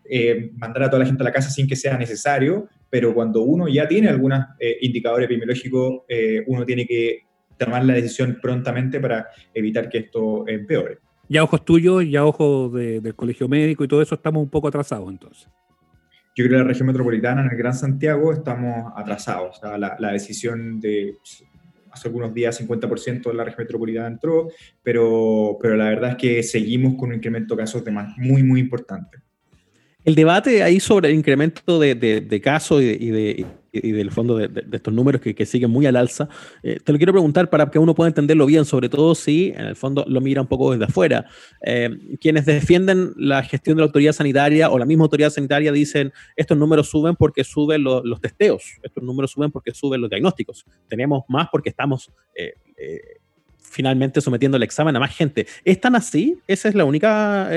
[0.05, 3.41] eh, mandar a toda la gente a la casa sin que sea necesario, pero cuando
[3.41, 6.03] uno ya tiene algunos eh, indicadores epidemiológicos,
[6.45, 7.25] uno tiene que
[7.57, 10.99] tomar la decisión prontamente para evitar que esto empeore.
[11.29, 15.09] Ya ojos tuyos, ya ojos del colegio médico y todo eso, estamos un poco atrasados
[15.09, 15.47] entonces.
[16.35, 19.57] Yo creo que la región metropolitana, en el Gran Santiago, estamos atrasados.
[19.57, 21.15] O sea, la, la, decisión de
[21.91, 24.49] hace algunos días 50% de la región metropolitana entró,
[24.81, 28.41] pero, pero la verdad es que seguimos con un incremento de casos de más muy,
[28.41, 29.19] muy importante.
[30.03, 33.45] El debate ahí sobre el incremento de, de, casos y de, y
[33.81, 36.29] del fondo de, estos números que, siguen muy al alza,
[36.61, 39.65] eh, te lo quiero preguntar para que uno pueda entenderlo bien, sobre todo si en
[39.65, 41.25] el fondo lo mira un poco desde afuera.
[41.65, 41.89] Eh,
[42.21, 46.57] quienes defienden la gestión de la autoridad sanitaria o la misma autoridad sanitaria dicen estos
[46.57, 50.65] números suben porque suben los testeos, estos números suben porque suben los diagnósticos.
[50.87, 52.11] Tenemos más porque estamos...
[52.35, 52.53] Eh,
[53.59, 55.47] finalmente sometiendo el examen a más gente.
[55.65, 56.37] ¿Es tan así?
[56.45, 57.49] ¿Esa es la única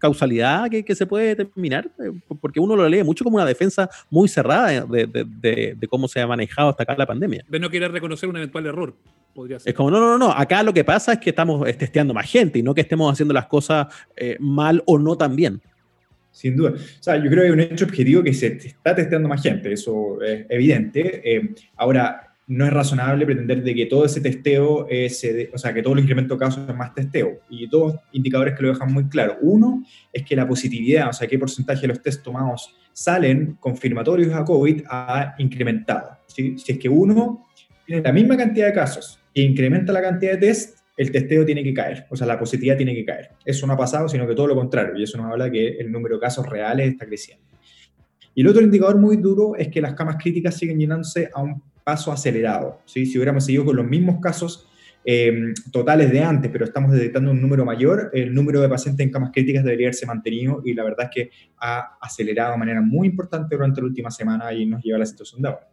[0.00, 1.88] causalidad que, que, se puede determinar?
[2.02, 2.10] Eh,
[2.40, 6.20] porque uno lo lee mucho como una defensa muy cerrada de, de, de, cómo se
[6.20, 7.44] ha manejado hasta acá la pandemia.
[7.48, 8.94] De no querer reconocer un eventual error.
[9.34, 9.70] Podría ser.
[9.70, 12.58] Es como, no, no, no, acá lo que pasa es que estamos testeando más gente
[12.58, 13.86] y no que estemos haciendo las cosas
[14.16, 15.60] eh, mal o no tan bien.
[16.32, 16.72] Sin duda.
[16.72, 19.72] O sea, yo creo que hay un hecho objetivo que se está testeando más gente,
[19.72, 21.54] eso es evidente.
[21.76, 26.00] ahora, no es razonable pretender de que todo ese testeo, o sea, que todo el
[26.00, 27.42] incremento de casos es más testeo.
[27.48, 29.36] Y dos indicadores que lo dejan muy claro.
[29.40, 34.34] Uno es que la positividad, o sea, qué porcentaje de los test tomados salen confirmatorios
[34.34, 36.18] a COVID ha incrementado.
[36.26, 37.46] Si es que uno
[37.86, 41.62] tiene la misma cantidad de casos e incrementa la cantidad de test, el testeo tiene
[41.62, 43.30] que caer, o sea, la positividad tiene que caer.
[43.44, 45.92] Eso no ha pasado, sino que todo lo contrario, y eso nos habla que el
[45.92, 47.46] número de casos reales está creciendo.
[48.34, 51.62] Y el otro indicador muy duro es que las camas críticas siguen llenándose a un
[51.84, 52.80] paso acelerado.
[52.84, 53.06] ¿sí?
[53.06, 54.68] Si hubiéramos seguido con los mismos casos
[55.04, 59.12] em, totales de antes, pero estamos detectando un número mayor, el número de pacientes en
[59.12, 63.08] camas críticas debería haberse mantenido y la verdad es que ha acelerado de manera muy
[63.08, 65.68] importante durante la última semana y nos lleva a la situación de ahora.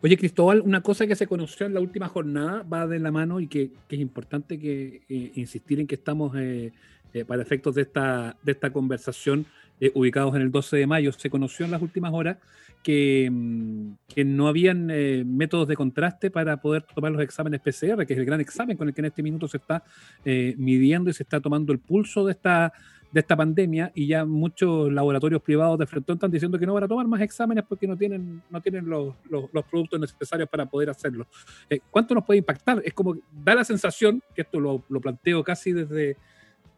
[0.00, 3.40] Oye, Cristóbal, una cosa que se conoció en la última jornada va de la mano
[3.40, 6.72] y que, es importante que eh, insistir en que estamos eh,
[7.12, 9.46] eh, para efectos de esta, de esta conversación
[9.94, 11.12] ubicados en el 12 de mayo.
[11.12, 12.38] Se conoció en las últimas horas
[12.82, 18.06] que, mm, que no habían eh, métodos de contraste para poder tomar los exámenes PCR,
[18.06, 19.82] que es el gran examen con el que en este minuto se está
[20.24, 22.72] eh, midiendo y se está tomando el pulso de esta,
[23.10, 26.84] de esta pandemia y ya muchos laboratorios privados de frente están diciendo que no van
[26.84, 30.90] a tomar más exámenes porque no tienen, no tienen los, los, productos necesarios para poder
[30.90, 31.26] hacerlo.
[31.68, 32.80] Eh, ¿Cuánto nos puede impactar?
[32.84, 36.16] Es como, da la sensación, que esto lo planteo casi desde,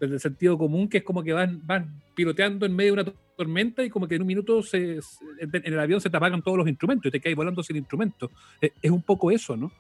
[0.01, 3.13] desde el sentido común, que es como que van, van piloteando en medio de una
[3.37, 4.99] tormenta y como que en un minuto se,
[5.39, 8.31] en el avión se te apagan todos los instrumentos y te caes volando sin instrumentos.
[8.61, 9.71] Eh, es un poco eso, ¿no?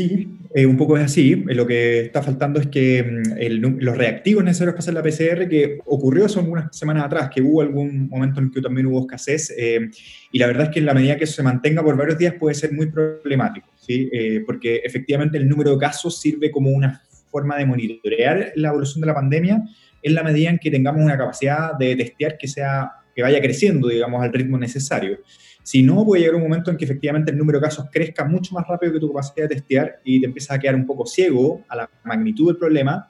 [0.00, 1.32] Sí, eh, un poco es así.
[1.32, 5.48] Eh, lo que está faltando es que mm, los reactivos necesarios para hacer la PCR,
[5.48, 9.52] que ocurrió hace unas semanas atrás, que hubo algún momento en que también hubo escasez,
[9.58, 9.90] eh,
[10.32, 12.54] y la verdad es que en la medida que se mantenga por varios días puede
[12.54, 14.08] ser muy problemático, ¿sí?
[14.46, 19.06] porque efectivamente el número de casos sirve como una forma de monitorear la evolución de
[19.06, 19.62] la pandemia
[20.02, 23.88] en la medida en que tengamos una capacidad de testear que, sea, que vaya creciendo,
[23.88, 25.18] digamos, al ritmo necesario.
[25.62, 28.54] Si no, puede llegar un momento en que efectivamente el número de casos crezca mucho
[28.54, 31.64] más rápido que tu capacidad de testear y te empiezas a quedar un poco ciego
[31.68, 33.08] a la magnitud del problema.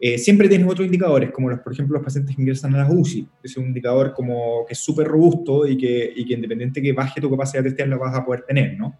[0.00, 2.90] Eh, siempre tienes otros indicadores, como los, por ejemplo los pacientes que ingresan a las
[2.90, 3.28] UCI.
[3.42, 7.20] Es un indicador como que es súper robusto y que, y que independiente que baje
[7.20, 8.98] tu capacidad de testear, lo vas a poder tener, ¿no?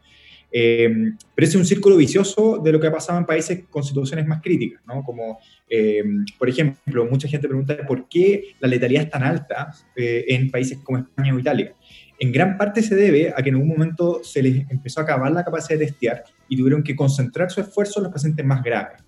[0.56, 0.88] Eh,
[1.34, 4.40] pero es un círculo vicioso de lo que ha pasado en países con situaciones más
[4.40, 5.02] críticas, ¿no?
[5.02, 6.04] Como, eh,
[6.38, 10.98] por ejemplo, mucha gente pregunta por qué la letalidad es tan alta en países como
[10.98, 11.74] España o Italia
[12.18, 15.32] en gran parte se debe a que en algún momento se les empezó a acabar
[15.32, 19.02] la capacidad de testear y tuvieron que concentrar su esfuerzo en los pacientes más graves.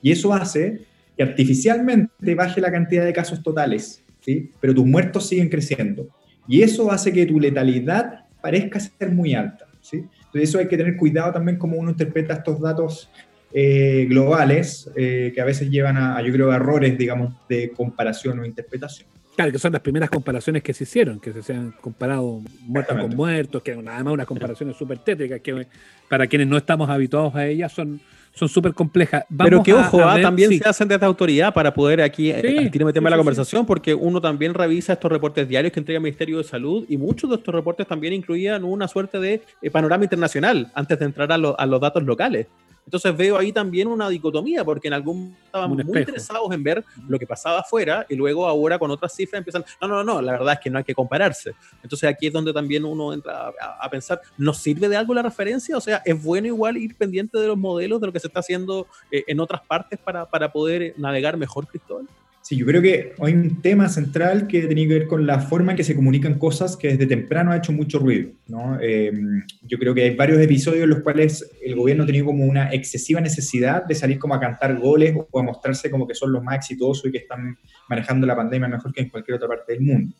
[0.00, 0.82] Y eso hace
[1.16, 4.50] que artificialmente baje la cantidad de casos totales, ¿sí?
[4.60, 6.08] pero tus muertos siguen creciendo.
[6.46, 9.66] Y eso hace que tu letalidad parezca ser muy alta.
[9.80, 10.04] ¿sí?
[10.34, 13.08] Entonces eso hay que tener cuidado también como uno interpreta estos datos
[13.52, 18.40] eh, globales eh, que a veces llevan a, yo creo, a errores, digamos, de comparación
[18.40, 19.08] o interpretación.
[19.36, 23.14] Claro, que son las primeras comparaciones que se hicieron, que se han comparado muertos con
[23.14, 25.68] muertos, que además unas comparaciones súper tétricas, que
[26.08, 28.00] para quienes no estamos habituados a ellas son
[28.34, 29.24] son súper complejas.
[29.36, 33.10] Pero que ojo, ah, también se hacen desde autoridad para poder aquí eh, sí, meterme
[33.10, 36.84] la conversación, porque uno también revisa estos reportes diarios que entrega el Ministerio de Salud
[36.88, 41.04] y muchos de estos reportes también incluían una suerte de eh, panorama internacional antes de
[41.04, 42.48] entrar a, a los datos locales.
[42.84, 46.84] Entonces veo ahí también una dicotomía, porque en algún momento estábamos muy interesados en ver
[47.08, 50.32] lo que pasaba afuera y luego ahora con otras cifras empiezan, no, no, no, la
[50.32, 51.54] verdad es que no hay que compararse.
[51.82, 55.76] Entonces aquí es donde también uno entra a, pensar, ¿nos sirve de algo la referencia?
[55.76, 58.40] O sea, ¿es bueno igual ir pendiente de los modelos, de lo que se está
[58.40, 62.06] haciendo eh, en otras partes para, para poder navegar mejor, Cristóbal?
[62.46, 65.72] Sí, yo creo que hay un tema central que tiene que ver con la forma
[65.72, 68.32] en que se comunican cosas que desde temprano ha hecho mucho ruido.
[68.48, 68.78] ¿no?
[68.82, 72.44] Em, yo creo que hay varios episodios en los cuales el gobierno ha tenido como
[72.44, 76.32] una excesiva necesidad de salir como a cantar goles o a mostrarse como que son
[76.32, 77.56] los más exitosos y que están
[77.88, 80.14] manejando la pandemia mejor que en cualquier otra parte del mundo.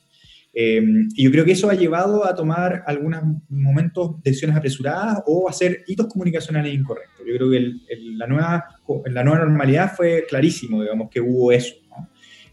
[0.56, 5.48] Em, y yo creo que eso ha llevado a tomar algunos momentos decisiones apresuradas o
[5.48, 7.26] a hacer hitos comunicacionales incorrectos.
[7.26, 7.72] Yo creo que
[8.16, 8.64] la, nueva,
[9.06, 11.74] la nueva normalidad fue clarísimo, digamos, que hubo eso.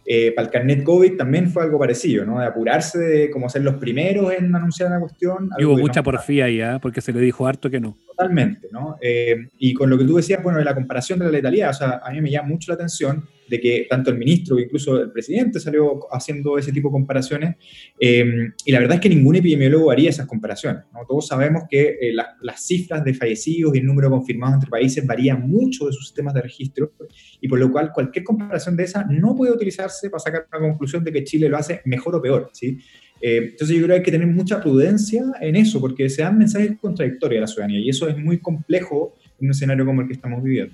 [0.05, 2.39] Eh, para el carnet COVID también fue algo parecido, ¿no?
[2.39, 5.49] De apurarse, de como ser los primeros en anunciar la cuestión.
[5.57, 6.79] Y hubo mucha porfía ahí, ¿eh?
[6.81, 7.97] porque se le dijo harto que no.
[8.07, 8.97] Totalmente, ¿no?
[8.99, 11.73] Eh, y con lo que tú decías, bueno, de la comparación de la letalidad, o
[11.73, 15.11] sea, a mí me llama mucho la atención de que tanto el ministro incluso el
[15.11, 17.57] presidente salió haciendo ese tipo de comparaciones,
[17.99, 18.23] eh,
[18.65, 20.83] y la verdad es que ningún epidemiólogo haría esas comparaciones.
[21.05, 25.49] Todos sabemos que eh, las cifras de fallecidos y el número confirmado entre países varían
[25.49, 26.93] mucho de sus sistemas de registro,
[27.41, 31.03] y por lo cual cualquier comparación de esa no puede utilizarse para sacar una conclusión
[31.03, 32.49] de que Chile lo hace mejor o peor.
[32.53, 32.77] ¿sí?
[33.19, 36.37] Eh, entonces yo creo que hay que tener mucha prudencia en eso, porque se dan
[36.37, 40.07] mensajes contradictorios a la ciudadanía, y eso es muy complejo en un escenario como el
[40.07, 40.73] que estamos viviendo.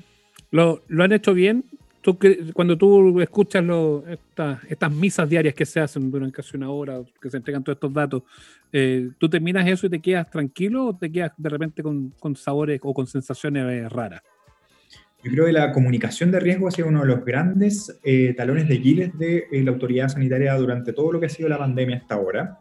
[0.52, 1.66] ¿Lo, lo han hecho bien?
[2.54, 3.64] Cuando tú escuchas
[4.70, 7.94] estas misas diarias que se hacen durante casi una hora, que se entregan todos estos
[7.94, 8.24] datos,
[8.72, 12.80] eh, ¿tú terminas eso y te quedas tranquilo o te quedas de repente con, sabores
[12.84, 14.22] o con sensaciones eh, raras?
[15.24, 18.70] Yo creo que la comunicación de riesgo ha sido uno de los grandes eh, talones
[18.70, 22.16] de Giles de la autoridad sanitaria durante todo lo que ha sido la pandemia hasta
[22.16, 22.60] ahora.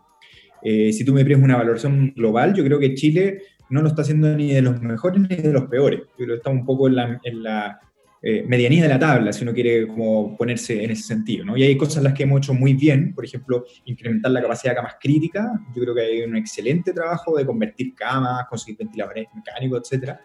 [0.62, 4.34] si tú me pides una valoración global, yo creo que Chile no lo está haciendo
[4.34, 6.00] ni de los mejores ni de los peores.
[6.18, 7.80] Yo creo que está un poco en la
[8.28, 11.44] eh, medianía de la tabla, si uno quiere como ponerse en ese sentido.
[11.44, 11.56] ¿no?
[11.56, 14.76] Y hay cosas las que hemos hecho muy bien, por ejemplo, incrementar la capacidad de
[14.78, 15.46] camas críticas.
[15.72, 20.16] Yo creo que hay un excelente trabajo de convertir camas, conseguir ventiladores mecánicos, etc.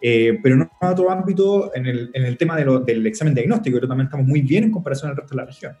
[0.00, 3.74] Eh, pero no en otro ámbito, en el, en el tema de del examen diagnóstico,
[3.78, 5.76] pero también estamos muy bien en comparación al resto de la región.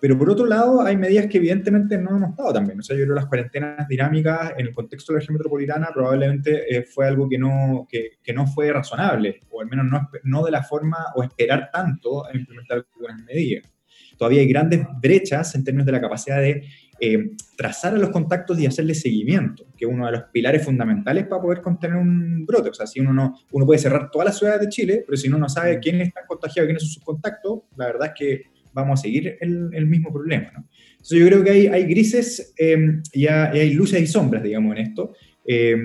[0.00, 2.80] Pero por otro lado, hay medidas que evidentemente no hemos estado también.
[2.80, 5.88] O sea, yo creo que las cuarentenas dinámicas en el contexto de la región metropolitana
[5.92, 10.08] probablemente eh, fue algo que no, que, que, no fue razonable, o al menos no,
[10.24, 13.70] no de la forma o esperar tanto a implementar algunas medidas.
[14.16, 16.62] Todavía hay grandes brechas en términos de la capacidad de
[17.02, 21.26] eh, trazar a los contactos y hacerle seguimiento, que es uno de los pilares fundamentales
[21.26, 22.68] para poder contener un brote.
[22.68, 25.28] O sea, si uno no, uno puede cerrar todas las ciudades de Chile, pero si
[25.28, 29.00] uno no sabe quiénes están contagiados, quiénes son sus contactos, la verdad es que vamos
[29.00, 30.50] a seguir el, el mismo problema.
[30.52, 30.64] ¿no?
[31.00, 34.86] Entonces yo creo que hay, hay grises eh, y, hay, luces y sombras, digamos, en
[34.86, 35.14] esto.
[35.46, 35.76] Eh,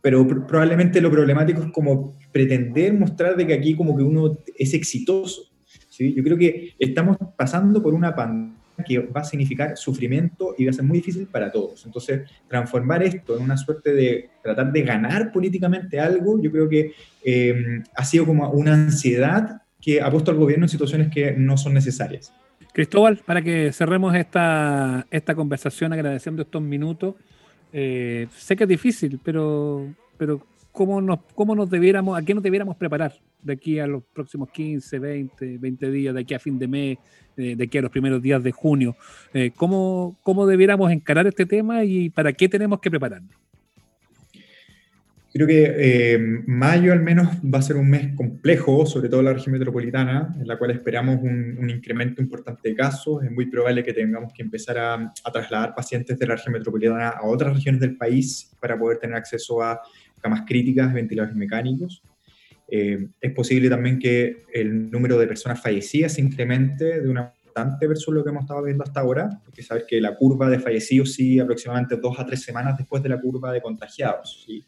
[0.00, 4.72] pero probablemente lo problemático es como pretender mostrar de que aquí como que uno es
[4.72, 5.42] exitoso.
[5.90, 6.14] ¿sí?
[6.14, 10.70] Yo creo que estamos pasando por una pandemia que va a significar sufrimiento y va
[10.70, 11.84] a ser muy difícil para todos.
[11.84, 16.92] Entonces, transformar esto en una suerte de tratar de ganar políticamente algo, yo creo que
[17.24, 21.56] eh, ha sido como una ansiedad que ha puesto al gobierno en situaciones que no
[21.56, 22.30] son necesarias.
[22.74, 27.14] Cristóbal, para que cerremos esta, esta conversación agradeciendo estos minutos,
[27.72, 32.42] eh, sé que es difícil, pero, pero ¿cómo, nos, ¿cómo nos debiéramos, a qué nos
[32.42, 36.58] debiéramos preparar de aquí a los próximos 15, 20, 20 días, de aquí a fin
[36.58, 36.98] de mes,
[37.34, 38.94] de aquí a los primeros días de junio?
[39.32, 43.34] Eh, ¿cómo, ¿Cómo debiéramos encarar este tema y para qué tenemos que prepararnos?
[45.30, 49.26] Creo que eh, mayo al menos va a ser un mes complejo, sobre todo en
[49.26, 53.22] la región metropolitana, en la cual esperamos un, incremento importante de casos.
[53.22, 57.10] Es muy probable que tengamos que empezar a, a, trasladar pacientes de la región metropolitana
[57.10, 59.80] a otras regiones del país para poder tener acceso a
[60.20, 62.02] camas críticas, ventiladores mecánicos.
[62.70, 67.34] Eh, es posible también que el número de personas fallecidas se incremente de una
[67.80, 69.28] versus lo que hemos estado viendo hasta ahora.
[69.44, 73.02] Hay que saber que la curva de fallecidos sigue aproximadamente dos a tres semanas después
[73.02, 74.44] de la curva de contagiados.
[74.46, 74.64] ¿sí?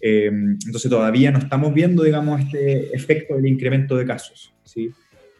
[0.00, 4.54] Eh, entonces todavía no estamos viendo, digamos, este efecto del incremento de casos.
[4.64, 4.90] ¿sí?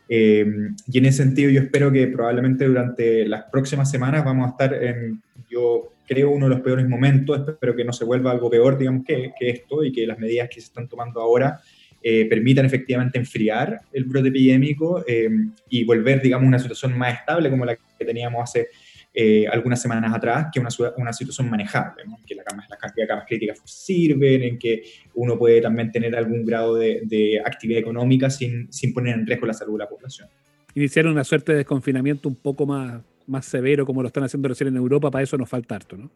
[0.09, 0.47] Eh,
[0.87, 4.83] y en ese sentido yo espero que probablemente durante las próximas semanas vamos a estar
[4.83, 8.79] en, yo creo, uno de los peores momentos, espero que no se vuelva algo peor,
[8.79, 11.61] digamos, que, que esto y que las medidas que se están tomando ahora
[12.09, 15.29] eh, permitan efectivamente enfriar el brote epidémico eh,
[15.69, 18.69] y volver, digamos, a una situación más estable como la que teníamos hace
[19.19, 23.09] eh, algunas semanas atrás, que una, una situación manejable, en que la cama, cantidad de
[23.09, 24.83] camas críticas sirven, en que
[25.15, 29.47] uno puede también tener algún grado de, de actividad económica sin, sin, poner en riesgo
[29.47, 30.29] la salud de la población.
[30.75, 34.69] Iniciar una suerte de desconfinamiento un poco más, más severo, como lo están haciendo recién
[34.69, 36.11] en Europa, para eso nos falta harto, ¿no?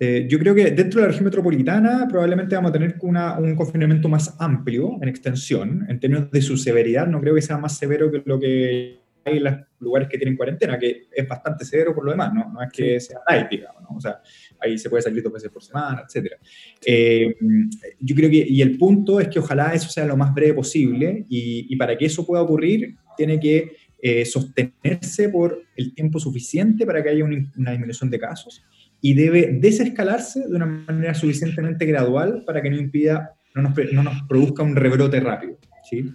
[0.00, 3.54] Eh, yo creo que dentro de la región metropolitana probablemente vamos a tener una, un
[3.54, 7.76] confinamiento más amplio en extensión, en términos de su severidad, no creo que sea más
[7.76, 11.94] severo que lo que hay en los lugares que tienen cuarentena, que es bastante severo
[11.94, 12.52] por lo demás, ¿no?
[12.52, 13.96] No es que sea light, digamos, ¿no?
[13.96, 14.20] O sea,
[14.60, 16.32] ahí se puede salir dos veces por semana, etc.
[16.84, 17.34] Eh,
[18.00, 21.24] yo creo que, y el punto es que ojalá eso sea lo más breve posible,
[21.28, 26.84] y, y para que eso pueda ocurrir, tiene que eh, sostenerse por el tiempo suficiente
[26.84, 28.64] para que haya un, una disminución de casos,
[29.00, 34.02] y debe desescalarse de una manera suficientemente gradual para que no impida, no nos, no
[34.02, 35.58] nos produzca un rebrote rápido,
[35.88, 36.12] ¿sí?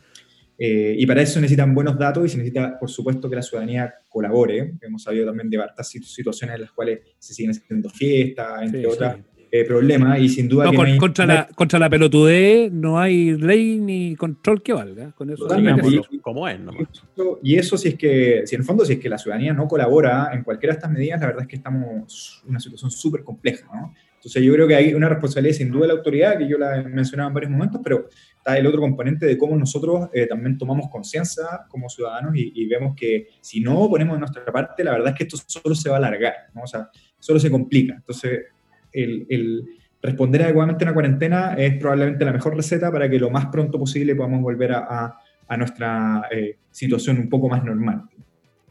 [0.57, 3.43] Eh, y para eso se necesitan buenos datos y se necesita, por supuesto, que la
[3.43, 4.73] ciudadanía colabore.
[4.81, 8.85] Hemos sabido también de hartas situaciones en las cuales se siguen haciendo fiestas, entre sí,
[8.85, 9.15] otras.
[9.17, 9.21] Sí.
[9.49, 11.79] Eh, problemas y sin duda no, que con, no hay, contra, no hay, la, contra
[11.79, 16.83] la pelotudez no hay ley ni control que valga con eso Digámoslo, como es y,
[16.83, 19.53] eso, y eso si es que si en el fondo si es que la ciudadanía
[19.53, 22.91] no colabora en cualquiera de estas medidas la verdad es que estamos en una situación
[22.91, 23.93] súper compleja ¿no?
[24.15, 26.81] entonces yo creo que hay una responsabilidad sin duda de la autoridad que yo la
[26.81, 28.09] he mencionado en varios momentos pero
[28.47, 32.95] está el otro componente de cómo nosotros eh, también tomamos conciencia como ciudadanos y, vemos
[32.95, 35.95] que si no ponemos de nuestra parte la verdad es que esto solo se va
[35.95, 38.45] a alargar o sea solo se complica entonces
[38.93, 39.65] el,
[40.01, 43.77] responder adecuadamente a una cuarentena es probablemente la mejor receta para que lo más pronto
[43.77, 48.03] posible podamos volver a nuestra eh, situación un poco más normal.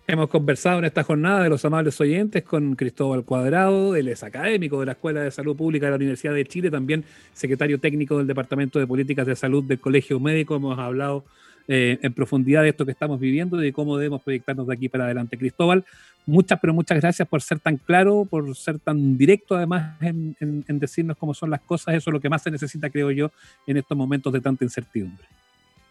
[0.09, 4.79] Hemos conversado en esta jornada de los amables oyentes con Cristóbal Cuadrado, él es académico
[4.79, 8.29] de la Escuela de Salud Pública de la Universidad de Chile, también secretario técnico del
[8.29, 10.55] Departamento de Políticas de Salud del Colegio Médico.
[10.55, 11.25] Hemos hablado
[11.67, 14.89] eh, en profundidad de esto que estamos viviendo y de cómo debemos proyectarnos de aquí
[14.89, 15.37] para adelante.
[15.37, 15.85] Cristóbal,
[16.25, 20.65] muchas, pero muchas gracias por ser tan claro, por ser tan directo además en, en,
[20.69, 21.97] en, decirnos cómo son las cosas.
[21.97, 23.33] Eso es lo que más se necesita, creo yo,
[23.67, 25.27] en estos momentos de tanta incertidumbre.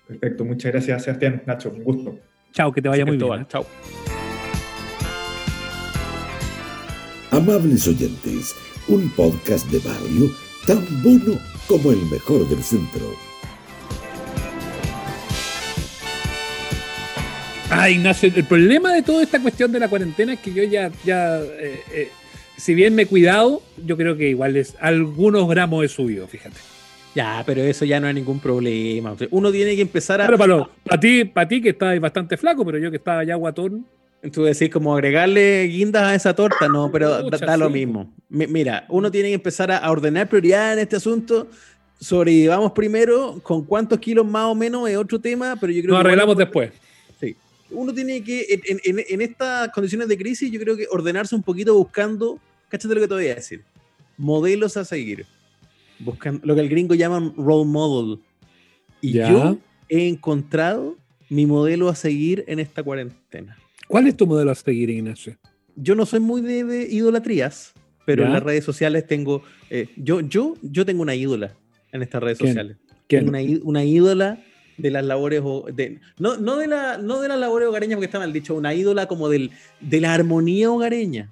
[0.07, 1.41] Perfecto, muchas gracias, Sebastián.
[1.45, 2.17] Nacho, un gusto.
[2.55, 3.41] Chao, que te vaya muy bien.
[3.41, 3.45] ¿eh?
[3.49, 3.65] Chao.
[7.31, 8.55] Amables oyentes,
[8.87, 10.31] un podcast de barrio
[10.65, 11.37] tan bueno
[11.67, 13.13] como el mejor del centro.
[17.69, 20.89] Ah, Ignacio, el problema de toda esta cuestión de la cuarentena es que yo ya,
[21.03, 22.09] ya eh, eh,
[22.55, 26.74] si bien me he cuidado, yo creo que igual es algunos gramos he subido, fíjate.
[27.15, 29.15] Ya, pero eso ya no hay ningún problema.
[29.31, 30.25] Uno tiene que empezar a.
[30.25, 33.35] Pero para, para ti, para ti que estás bastante flaco, pero yo que estaba ya
[33.35, 33.85] guatón.
[34.33, 37.73] Tú decís como agregarle guindas a esa torta, no, pero Mucha, da, da, lo sí.
[37.73, 38.11] mismo.
[38.27, 41.47] Mira, uno tiene que empezar a ordenar prioridades en este asunto.
[41.99, 46.01] Sobrevivamos primero, con cuántos kilos más o menos es otro tema, pero yo creo Nos
[46.01, 46.07] que.
[46.07, 46.71] arreglamos después
[47.71, 51.43] uno tiene que, en, en, en, estas condiciones de crisis, yo creo que ordenarse un
[51.43, 52.39] poquito buscando,
[52.69, 53.63] cáchate lo que te voy a decir,
[54.17, 55.25] modelos a seguir.
[55.99, 58.19] Buscan lo que el gringo llaman role model.
[59.01, 59.29] Y ¿Ya?
[59.31, 59.57] yo
[59.89, 60.97] he encontrado
[61.29, 63.57] mi modelo a seguir en esta cuarentena.
[63.87, 65.37] ¿Cuál es tu modelo a seguir, Ignacio?
[65.75, 67.73] Yo no soy muy de, de idolatrías,
[68.05, 68.27] pero ¿Ya?
[68.27, 69.43] en las redes sociales tengo.
[69.69, 71.53] eh, yo, yo, yo tengo una ídola
[71.91, 72.49] en estas redes ¿Quién?
[72.49, 72.77] sociales.
[73.07, 73.29] ¿Quién?
[73.29, 74.41] Una, una ídola
[74.77, 75.41] de las labores.
[75.73, 78.73] De, no, no, de la, no de las labores hogareñas, porque está mal dicho, una
[78.73, 81.29] ídola como del, de la armonía hogareña.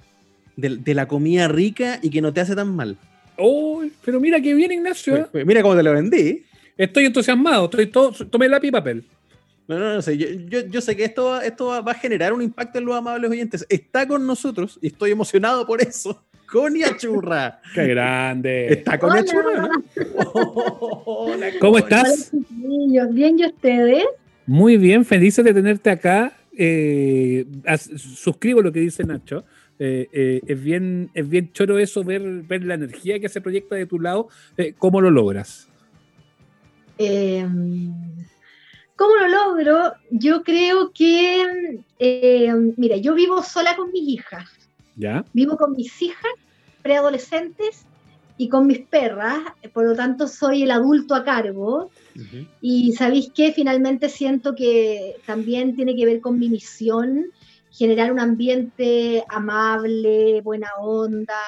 [0.55, 2.97] De, de la comida rica y que no te hace tan mal.
[3.37, 5.29] Oh, pero mira qué bien, Ignacio.
[5.33, 5.45] ¿eh?
[5.45, 6.43] Mira cómo te lo vendí.
[6.77, 7.65] Estoy entusiasmado.
[7.65, 9.03] Estoy todo, tomé lápiz y papel.
[9.67, 10.17] No, no, no sé.
[10.17, 12.85] Yo, yo, yo sé que esto, va- esto va, va a generar un impacto en
[12.85, 13.65] los amables oyentes.
[13.69, 16.23] Está con nosotros y estoy emocionado por eso.
[16.51, 17.61] Conia Churra.
[17.73, 18.67] Qué grande.
[18.73, 19.31] Está Conia Hola.
[19.31, 19.83] Churra, ¿no?
[21.05, 22.31] Hola, ¿Cómo estás?
[22.49, 24.03] Bien, ¿y ustedes?
[24.45, 26.33] Muy bien, felices de tenerte acá.
[26.55, 29.43] Eh, as- suscribo lo que dice Nacho.
[29.79, 33.75] Eh, eh, es, bien, es bien choro eso, ver, ver la energía que se proyecta
[33.75, 34.29] de tu lado.
[34.57, 35.67] Eh, ¿Cómo lo logras?
[36.97, 37.45] Eh,
[38.95, 39.93] ¿Cómo lo logro?
[40.11, 44.49] Yo creo que, eh, mira, yo vivo sola con mis hijas.
[44.95, 45.25] ¿Ya?
[45.33, 46.31] Vivo con mis hijas
[46.83, 47.85] preadolescentes
[48.37, 49.41] y con mis perras,
[49.73, 51.89] por lo tanto soy el adulto a cargo.
[52.15, 52.47] Ujú.
[52.61, 57.25] Y sabéis que finalmente siento que también tiene que ver con mi misión,
[57.73, 61.41] generar un ambiente amable, buena onda,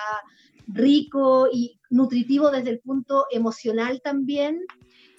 [0.68, 4.66] rico y nutritivo desde el punto emocional también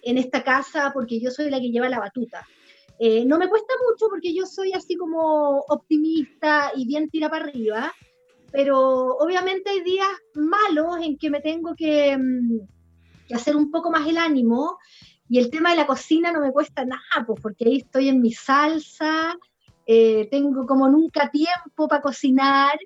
[0.02, 2.44] en esta casa, porque yo soy la que lleva la batuta.
[2.98, 7.44] Eh, no me cuesta mucho porque yo soy así como optimista y bien tira para
[7.44, 7.92] arriba,
[8.50, 12.59] pero obviamente hay días malos en que me tengo que, mm,
[13.28, 14.78] que hacer un poco más el ánimo
[15.28, 18.20] y el tema de la cocina no me cuesta nada, pues porque ahí estoy en
[18.22, 19.36] mi salsa,
[19.87, 22.78] eh, tengo como nunca tiempo para cocinar.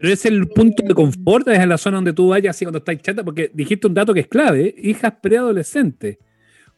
[0.00, 2.78] Pero es el punto de confort, es en la zona donde tú vayas así cuando
[2.78, 4.74] estás chata, porque dijiste un dato que es clave, ¿eh?
[4.78, 6.18] hijas preadolescentes.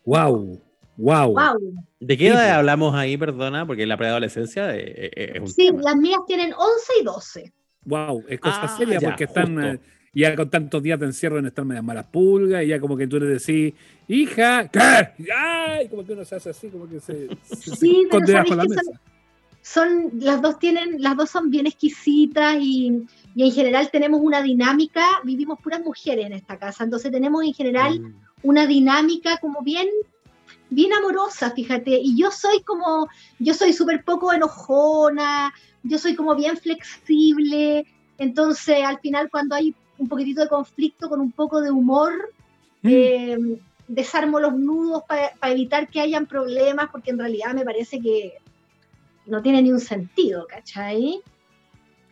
[0.04, 0.60] Wow,
[0.96, 1.32] wow.
[1.34, 1.74] ¡Wow!
[2.00, 3.66] ¿De qué edad hablamos ahí, perdona?
[3.66, 5.82] Porque la preadolescencia eh, eh, es un Sí, tema.
[5.82, 7.52] las mías tienen 11 y 12.
[7.84, 9.66] Wow, es cosa Ah, seria ya, porque están justo.
[9.68, 9.80] eh,
[10.14, 13.06] ya con tantos días de encierro en estar medias malas pulgas y ya como que
[13.06, 13.74] tú le decís,
[14.08, 14.78] hija, ¿qué?
[15.34, 15.88] ¡Ay!
[15.88, 18.54] Como que uno se hace así, como que se, se, se Sí, pero esconde bajo
[18.54, 18.82] la ¿sabéis que mesa.
[18.84, 19.09] Son,
[20.14, 25.06] las dos tienen, las dos son bien exquisitas y, y en general tenemos una dinámica,
[25.24, 28.14] vivimos puras mujeres en esta casa, entonces tenemos en general Mm.
[28.42, 29.88] una dinámica como bien
[30.72, 33.08] bien amorosa, fíjate, y yo soy como,
[33.40, 35.52] yo soy súper poco enojona,
[35.82, 37.86] yo soy como bien flexible,
[38.18, 42.12] entonces al final cuando hay un poquitito de conflicto con un poco de humor,
[42.82, 42.88] Mm.
[42.88, 43.38] eh,
[43.88, 48.34] desarmo los nudos para evitar que hayan problemas, porque en realidad me parece que
[49.30, 51.20] no tiene ni un sentido, ¿cachai?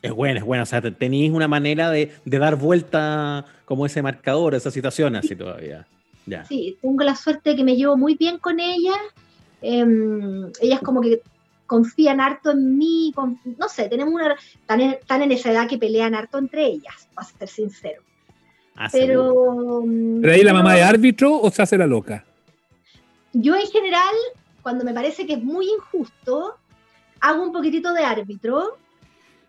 [0.02, 0.62] Es buena, es buena.
[0.62, 5.16] O sea, te- tenéis una manera de, de dar vuelta como ese marcador, esa situación
[5.16, 5.86] así todavía.
[6.26, 6.44] Ya.
[6.44, 8.96] Sí, tengo la suerte de que me llevo muy bien con ellas.
[9.60, 11.20] em, ellas como que
[11.66, 13.12] confían harto en mí.
[13.14, 14.34] con- no sé, tenemos una...
[14.34, 18.02] Están en, en esa edad que pelean harto entre ellas, para ser sincero.
[18.76, 18.88] Ah.
[18.92, 19.82] Pero...
[20.20, 22.24] ¿Pero ahí la mamá es árbitro o se hace la loca?
[23.32, 24.14] Yo en general,
[24.62, 26.56] cuando me parece que es muy injusto,
[27.20, 28.78] hago un poquitito de árbitro.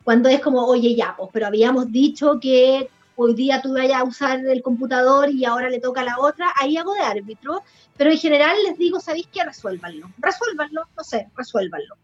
[0.04, 4.06] Cuando es como, oye, ya, pues, pero habíamos dicho que hoy día tú vayas a
[4.06, 7.64] usar el computador y ahora le toca a la otra, ahí hago de árbitro.
[7.98, 9.44] Pero en general les digo, ¿sabéis qué?
[9.44, 10.10] Resuélvanlo.
[10.18, 11.96] Resuélvanlo, no sé, resuélvanlo.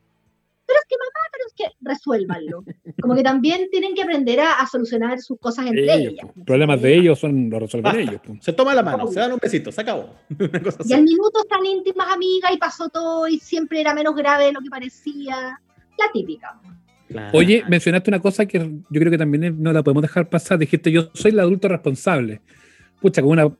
[0.67, 2.63] Pero es que mamá, pero es que resuélvanlo.
[3.01, 6.31] Como que también tienen que aprender a, a solucionar sus cosas entre Ellos, ellas.
[6.33, 6.43] po.
[6.45, 8.01] Problemas de ellos son los resuelven Basta.
[8.01, 8.21] ellos.
[8.25, 8.35] po.
[8.41, 10.15] Se toma la mano, se dan un besito, se acabó.
[10.39, 10.93] Una cosa Y así.
[10.93, 14.61] al minuto están íntimas amigas y pasó todo y siempre era menos grave de lo
[14.61, 15.59] que parecía.
[15.97, 16.59] La típica.
[17.07, 17.37] Claro.
[17.37, 20.57] Oye, mencionaste una cosa que yo creo que también no la podemos dejar pasar.
[20.57, 22.41] Dijiste, yo soy el adulto responsable.
[22.99, 23.55] Pucha, con una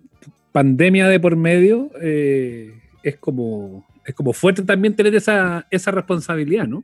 [0.51, 6.68] pandemia de por medio, eh, es como es como fuerte también tener esa, esa responsabilidad,
[6.68, 6.84] ¿no?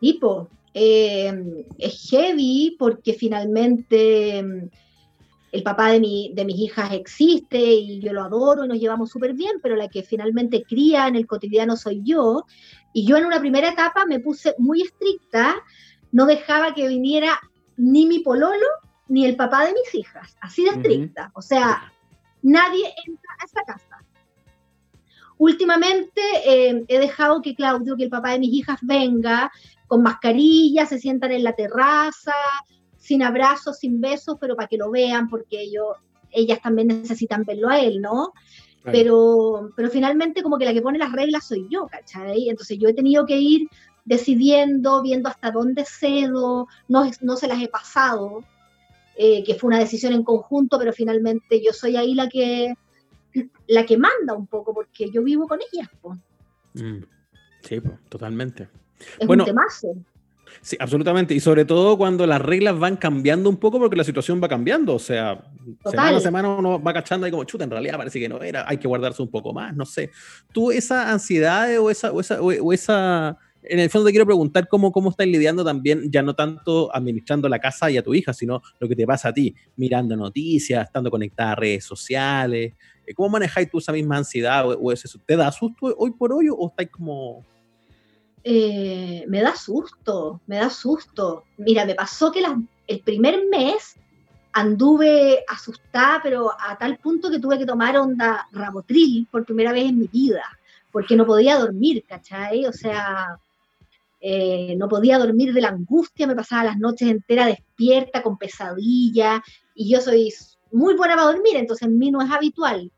[0.00, 4.68] Tipo, eh, es heavy porque finalmente mm,
[5.52, 9.10] el papá de, mi, de mis hijas existe y yo lo adoro y nos llevamos
[9.10, 12.44] súper bien, pero la que finalmente cría en el cotidiano soy yo.
[12.92, 15.56] Y yo en una primera etapa me puse muy estricta,
[16.12, 17.40] no dejaba que viniera
[17.76, 18.66] ni mi pololo
[19.08, 21.32] ni el papá de mis hijas, así de estricta.
[21.34, 21.92] O sea,
[22.42, 24.04] nadie entra a esta casa.
[25.36, 29.50] Últimamente eh, he dejado que Claudio, que el papá de mis hijas, venga
[29.90, 32.32] con mascarilla, se sientan en la terraza,
[32.96, 35.96] sin abrazos, sin besos, pero para que lo vean, porque ellos,
[36.30, 38.32] ellas también necesitan verlo a él, ¿no?
[38.82, 38.96] Claro.
[38.96, 42.48] Pero, pero finalmente como que la que pone las reglas soy yo, ¿cachai?
[42.48, 43.66] Entonces yo he tenido que ir
[44.04, 48.44] decidiendo, viendo hasta dónde cedo, no, no se las he pasado,
[49.16, 52.74] eh, que fue una decisión en conjunto, pero finalmente yo soy ahí la que,
[53.66, 55.88] la que manda un poco, porque yo vivo con ellas.
[56.00, 56.16] po.
[56.74, 57.02] Mm.
[57.62, 58.68] Sí, pues, totalmente.
[59.18, 59.94] Es Bueno, un temazo.
[60.62, 61.34] Sí, absolutamente.
[61.34, 64.94] Y sobre todo cuando las reglas van cambiando un poco porque la situación va cambiando.
[64.94, 65.42] O sea,
[65.84, 68.64] semana a semana uno va cachando ahí como, chuta, en realidad parece que no era,
[68.68, 70.10] hay que guardarse un poco más, no sé.
[70.52, 74.68] ¿Tú esa ansiedad o esa, o esa, o esa en el fondo te quiero preguntar
[74.68, 78.32] cómo, cómo estás lidiando también, ya no tanto administrando la casa y a tu hija,
[78.32, 82.72] sino lo que te pasa a ti, mirando noticias, estando conectada a redes sociales.
[83.06, 85.08] Eh, ¿Cómo manejáis tú esa misma ansiedad o, o eso?
[85.26, 87.44] ¿Te da susto hoy por hoy o estáis como
[88.42, 91.44] eh, me da susto, me da susto.
[91.58, 92.42] Mira, me pasó que
[92.86, 93.96] el primer mes
[94.52, 99.88] anduve asustada, pero a tal punto que tuve que tomar onda rabotril por primera vez
[99.88, 100.42] en mi vida,
[100.90, 102.66] porque no podía dormir, ¿cachai?
[102.66, 103.38] O sea,
[104.20, 109.40] eh, no podía dormir de la angustia, me pasaba las noches enteras despierta, con pesadillas,
[109.74, 110.32] y yo soy
[110.72, 112.90] muy buena para dormir, entonces en mí no es habitual.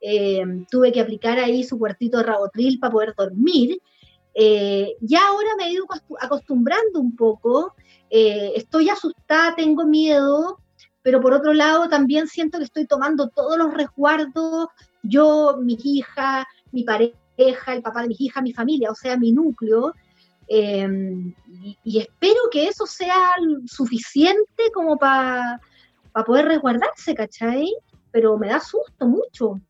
[0.00, 3.80] Eh, tuve que aplicar ahí su cuartito de rabotril para poder dormir,
[4.40, 5.84] eh, ya ahora me he ido
[6.20, 7.74] acostumbrando un poco,
[8.08, 10.60] eh, estoy asustada, tengo miedo,
[11.02, 14.68] pero por otro lado también siento que estoy tomando todos los resguardos,
[15.02, 19.32] yo, mi hija, mi pareja, el papá de mi hija, mi familia, o sea, mi
[19.32, 19.92] núcleo,
[20.46, 21.34] em,
[21.82, 23.34] y, espero que eso sea
[23.66, 25.60] suficiente como para
[26.24, 27.74] poder resguardarse, ¿cachai?
[28.12, 29.60] Pero me da susto mucho.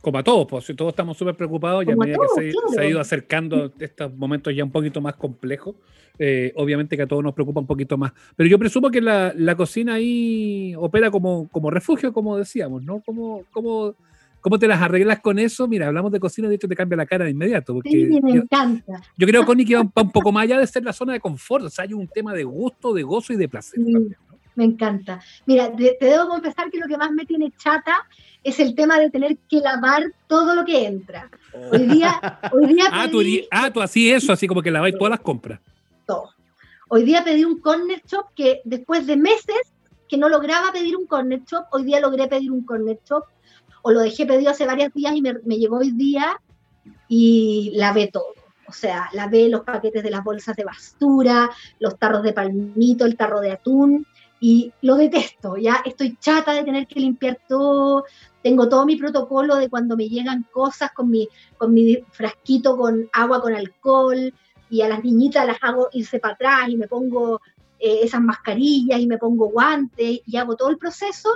[0.00, 3.00] Como a todos, pues todos estamos súper preocupados y a medida que se, ha ido
[3.00, 5.74] acercando estos momentos ya un poquito más complejos,
[6.18, 8.12] eh, obviamente que a todos nos preocupa un poquito más.
[8.34, 13.02] Pero yo presumo que la, cocina ahí opera como, como refugio, como decíamos, ¿no?
[13.04, 13.94] ¿Cómo, cómo,
[14.40, 15.68] cómo te las arreglas con eso?
[15.68, 17.74] Mira, hablamos de cocina, de hecho te cambia la cara de inmediato.
[17.74, 19.02] Porque sí, me yo, encanta.
[19.18, 21.20] Yo creo, Connie, que va un, un, poco más allá de ser la zona de
[21.20, 23.80] confort, o sea, hay un tema de gusto, de gozo y de placer.
[23.82, 24.16] También,
[24.60, 25.18] Me encanta.
[25.46, 28.06] Mira, te, te debo confesar que lo que más me tiene chata
[28.44, 31.30] es el tema de tener que lavar todo lo que entra.
[31.72, 35.12] Hoy día, hoy día ah, tú, ah, tú así eso, así como que laváis todas
[35.12, 35.60] las compras.
[36.06, 36.28] Todo.
[36.88, 39.72] Hoy día pedí un corner shop que después de meses
[40.06, 43.24] que no lograba pedir un corner shop, hoy día logré pedir un corner shop,
[43.80, 46.38] o lo dejé pedido hace varios días y me, me llegó hoy día
[47.08, 48.34] y lavé todo.
[48.68, 51.50] O sea, lavé los paquetes de las bolsas de basura,
[51.80, 54.06] los tarros de palmito, el tarro de atún,
[54.40, 58.04] y lo detesto, ya estoy chata de tener que limpiar todo,
[58.42, 61.28] tengo todo mi protocolo de cuando me llegan cosas con mi,
[61.58, 64.32] con mi frasquito con agua con alcohol
[64.70, 67.42] y a las niñitas las hago irse para atrás y me pongo
[67.78, 71.28] eh, esas mascarillas y me pongo guantes y hago todo el proceso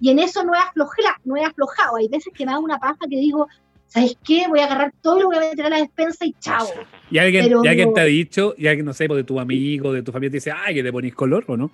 [0.00, 1.96] y en eso no he, aflojado, no he aflojado.
[1.96, 3.48] Hay veces que me da una paja que digo,
[3.86, 4.46] ¿sabes qué?
[4.48, 6.66] Voy a agarrar todo lo que voy a meter a la despensa y chao.
[7.10, 9.92] ¿Y alguien, ¿y alguien te ha dicho, y alguien, no sé, pues, de tu amigo,
[9.92, 11.70] de tu familia, te dice, ay, que le ponís color o no?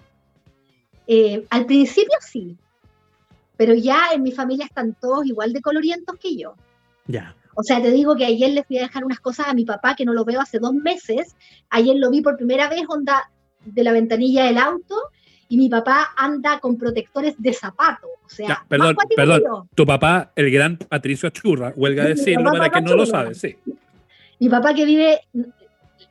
[1.06, 2.56] Eh, al principio sí,
[3.56, 6.54] pero ya en mi familia están todos igual de colorientos que yo.
[7.06, 7.34] Ya.
[7.54, 9.94] O sea, te digo que ayer le fui a dejar unas cosas a mi papá
[9.94, 11.36] que no lo veo hace dos meses.
[11.70, 13.30] Ayer lo vi por primera vez, onda
[13.64, 14.96] de la ventanilla del auto,
[15.48, 18.08] y mi papá anda con protectores de zapato.
[18.24, 19.68] O sea, perdón, perdón.
[19.74, 23.56] Tu papá, el gran Patricio Achurra, huelga decirlo para que no lo sabe, sí.
[24.40, 25.20] Mi papá que vive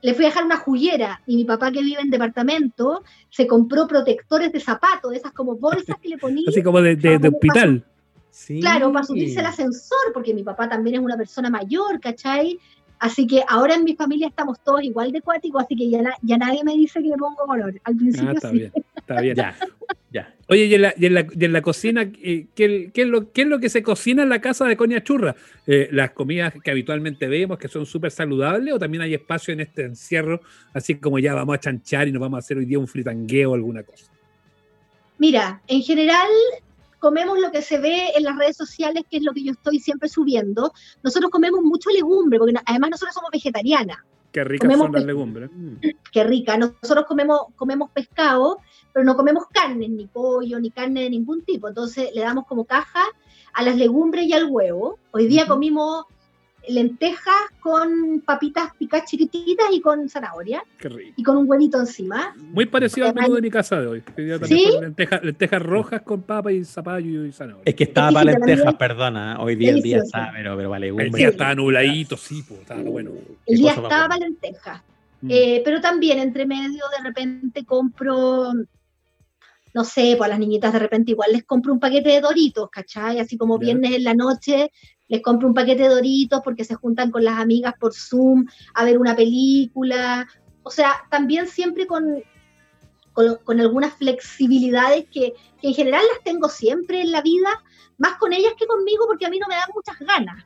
[0.03, 3.87] le fui a dejar una juguera y mi papá que vive en departamento se compró
[3.87, 6.43] protectores de zapatos, esas como bolsas que le ponía.
[6.45, 7.85] Así como de, de, hospital.
[8.29, 8.59] Sí.
[8.59, 12.59] Claro, para subirse al ascensor, porque mi papá también es una persona mayor, ¿cachai?
[12.99, 16.37] Así que ahora en mi familia estamos todos igual de cuáticos, así que ya, ya
[16.37, 17.79] nadie me dice que le pongo color.
[17.85, 18.57] Al principio ah, está sí.
[18.57, 18.73] bien,
[19.03, 19.35] está bien.
[19.35, 19.55] ya,
[20.11, 20.35] ya.
[20.49, 23.07] Oye, y en la, y en la, y en la cocina, eh, ¿qué, qué, es
[23.07, 25.35] lo, ¿qué, es lo, que se cocina en la casa de Coña Churra?
[25.65, 29.61] Eh, ¿Las comidas que habitualmente vemos, que son súper saludables, o también hay espacio en
[29.61, 30.41] este encierro,
[30.73, 33.51] así como ya vamos a chanchar y nos vamos a hacer hoy día un fritangueo
[33.51, 34.11] o alguna cosa?
[35.17, 36.27] Mira, en general
[36.99, 39.79] comemos lo que se ve en las redes sociales, que es lo que yo estoy
[39.79, 40.71] siempre subiendo.
[41.03, 43.97] Nosotros comemos mucho legumbre, porque además nosotros somos vegetarianas.
[44.31, 45.49] Qué ricas son las legumbres.
[46.11, 46.57] Qué rica.
[46.57, 48.59] Nosotros comemos, comemos pescado,
[48.93, 51.67] pero no comemos carne, ni pollo, ni carne de ningún tipo.
[51.67, 53.03] Entonces le damos como caja
[53.53, 54.99] a las legumbres y al huevo.
[55.11, 56.05] Hoy día comimos
[56.67, 60.63] lentejas con papitas picadas chiquititas y con zanahoria.
[60.77, 61.13] Qué rico.
[61.17, 62.33] Y con un huevito encima.
[62.37, 64.03] Muy parecido al menú de mi casa de hoy.
[64.43, 64.69] ¿Sí?
[64.79, 67.63] Lentejas, rojas con papa y zapallo y zanahoria.
[67.65, 69.41] Es que estaba para lentejas, perdona.
[69.41, 70.89] Hoy día el día está, pero, pero vale.
[70.89, 73.11] El día estaba nubladito, sí, pues, estaba bueno.
[73.45, 74.81] El día estaba para lentejas.
[75.21, 75.31] Mm.
[75.31, 78.51] Eh, pero también entre medio de repente compro
[79.74, 82.69] no sé, pues a las niñitas de repente igual les compro un paquete de doritos,
[82.69, 83.19] ¿cachai?
[83.19, 84.71] Así como viernes en la noche
[85.07, 88.86] les compro un paquete de doritos porque se juntan con las amigas por Zoom a
[88.86, 90.28] ver una película.
[90.63, 92.24] O sea, también siempre con,
[93.13, 97.49] con, algunas flexibilidades que, que, en general las tengo siempre en la vida,
[97.97, 100.45] más con ellas que conmigo porque a mí no me dan muchas ganas,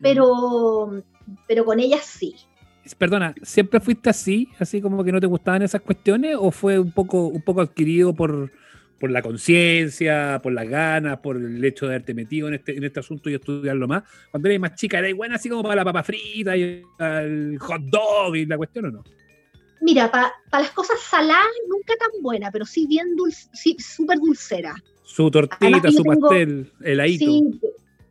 [0.00, 1.02] pero,
[1.48, 2.36] pero con ellas sí.
[2.98, 4.48] perdona, ¿siempre fuiste así?
[4.58, 6.36] ¿Así como que no te gustaban esas cuestiones?
[6.38, 8.52] ¿O fue un poco, un poco adquirido por,
[9.04, 12.84] por la conciencia, por las ganas, por el hecho de haberte metido en este, en
[12.84, 14.02] este asunto y estudiarlo más?
[14.30, 17.82] Cuando eres más chica, ¿eres buena así como para la papa frita y el hot
[17.82, 19.04] dog y la cuestión o no?
[19.82, 24.74] Mira, para las cosas saladas nunca tan buena, pero sí bien dulce, sí, súper dulcera.
[25.02, 27.26] Su tortita, su pastel, heladito.
[27.26, 27.60] Sí,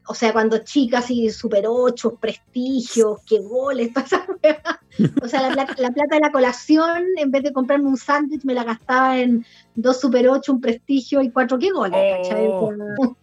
[0.05, 3.91] o sea, cuando chicas y super ocho, prestigios, qué goles,
[5.23, 8.43] O sea, la plata, la plata de la colación, en vez de comprarme un sándwich,
[8.43, 9.45] me la gastaba en
[9.75, 11.97] dos super ocho, un prestigio y cuatro qué goles,
[12.35, 13.15] oh.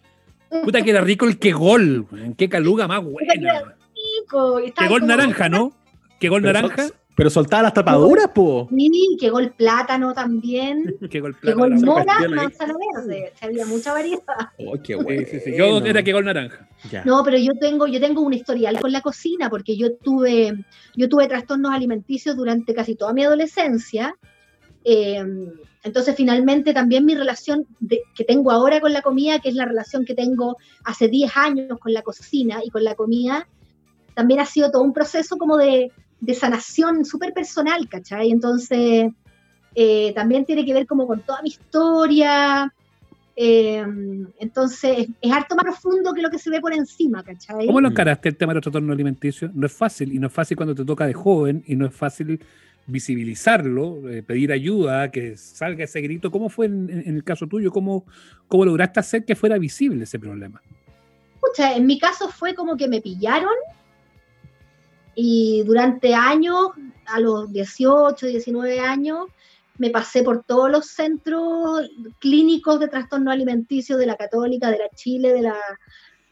[0.64, 2.06] Puta que era rico el que gol,
[2.36, 3.76] qué caluga más buena.
[4.76, 5.72] Qué gol naranja, ¿no?
[6.20, 6.88] Qué gol naranja.
[7.20, 8.66] Pero soltaba las tapaduras, po.
[8.74, 10.96] Sí, que gol plátano también.
[11.10, 11.64] que gol plátano.
[11.66, 13.34] Que gol mora, manzana verde.
[13.42, 14.22] había mucha variedad.
[14.66, 15.26] Oh, qué bueno.
[15.54, 16.66] Yo era que gol naranja.
[17.04, 20.64] No, pero yo tengo, yo tengo un historial con la cocina, porque yo tuve,
[20.96, 24.16] yo tuve trastornos alimenticios durante casi toda mi adolescencia.
[24.82, 25.22] Eh,
[25.82, 27.66] entonces, finalmente, también mi relación
[28.14, 31.78] que tengo ahora con la comida, que es la relación que tengo hace 10 años
[31.78, 33.46] con la cocina y con la comida,
[34.14, 38.30] también ha sido todo un proceso como de, de sanación súper personal, ¿cachai?
[38.30, 39.10] Entonces,
[39.74, 42.72] eh, también tiene que ver como con toda mi historia.
[43.36, 43.82] Eh,
[44.38, 47.66] entonces, es, harto más profundo que lo que se ve por encima, ¿cachai?
[47.66, 49.50] ¿Cómo lo encaraste el tema del trastorno alimenticio?
[49.54, 51.94] No es fácil, y no es fácil cuando te toca de joven, y no es
[51.94, 52.40] fácil
[52.86, 56.30] visibilizarlo, eh, pedir ayuda, que salga ese grito.
[56.30, 57.70] ¿Cómo fue en, el caso tuyo?
[57.70, 58.04] ¿Cómo,
[58.48, 60.60] ¿Cómo lograste hacer que fuera visible ese problema?
[61.36, 63.54] Escucha, en mi caso fue como que me pillaron
[65.14, 66.70] y durante años,
[67.06, 69.26] a los 18, 19 años,
[69.78, 74.88] me pasé por todos los centros clínicos de trastorno alimenticio de la Católica, de la
[74.94, 75.56] Chile, de la...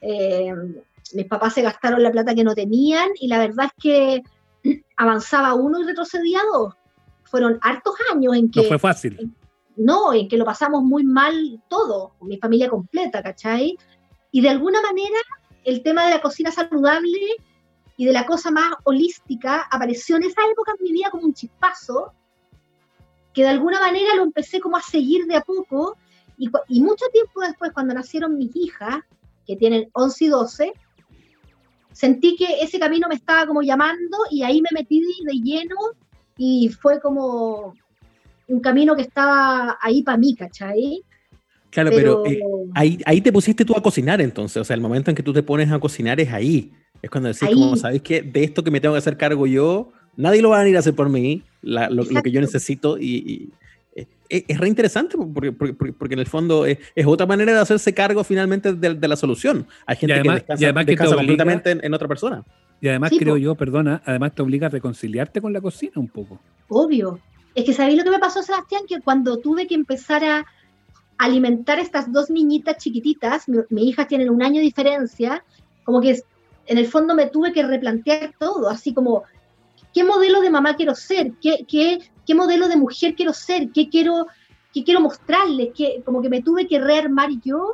[0.01, 0.55] Eh,
[1.15, 4.23] mis papás se gastaron la plata que no tenían y la verdad es que
[4.97, 6.75] avanzaba uno y retrocedía dos.
[7.25, 8.63] Fueron hartos años en que...
[8.63, 9.35] No fue fácil.
[9.77, 13.79] no, en que lo pasamos muy mal todo, mi familia completa, ¿cachai?
[14.31, 15.19] Y de alguna manera
[15.65, 17.19] el tema de la cocina saludable
[17.99, 21.35] y de la cosa más holística apareció en esa época en mi vida como un
[21.35, 22.13] chispazo,
[23.35, 25.97] que de alguna manera lo empecé como a seguir de a poco,
[26.39, 29.01] y, y mucho tiempo después, cuando nacieron mis hijas,
[29.45, 30.73] que tienen 11 y 12,
[31.91, 35.75] sentí que ese camino me estaba como llamando y ahí me metí de lleno
[36.37, 37.75] y fue como
[38.47, 41.03] un camino que estaba ahí para mí, ¿cachai?
[41.71, 42.41] Claro, pero, eh,
[42.77, 45.33] ahí, ahí te pusiste tú a cocinar entonces, o sea, el momento en que tú
[45.33, 46.73] te pones a cocinar es ahí.
[47.03, 49.93] Es cuando decís, como, ¿sabéis que De esto que me tengo que hacer cargo yo,
[50.17, 53.51] nadie lo va a venir a hacer por mí, lo, que yo necesito y,
[53.95, 57.95] eh, es, es, re interesante porque, porque, en el fondo es, otra manera de hacerse
[57.95, 59.67] cargo finalmente de, la solución.
[59.87, 60.31] Hay gente que
[60.85, 62.45] descansa, completamente en, otra persona.
[62.81, 66.41] Y además creo yo, perdona, además te obliga a reconciliarte con la cocina un poco.
[66.69, 67.21] Obvio.
[67.55, 68.83] Es que ¿sabéis lo que me pasó, Sebastián?
[68.89, 70.47] Que cuando tuve que empezar a
[71.17, 75.45] alimentar estas dos niñitas chiquititas, mi, mi hija tiene un año de diferencia,
[75.83, 76.23] como que
[76.69, 79.25] en el fondo me tuve que replantear todo, así como,
[79.93, 81.33] ¿qué modelo de mamá quiero ser?
[81.41, 83.71] ¿Qué, qué, qué modelo de mujer quiero ser?
[83.71, 84.27] ¿Qué quiero,
[84.73, 85.71] qué quiero mostrarles?
[85.75, 87.71] ¿Qué, como que me tuve que rearmar yo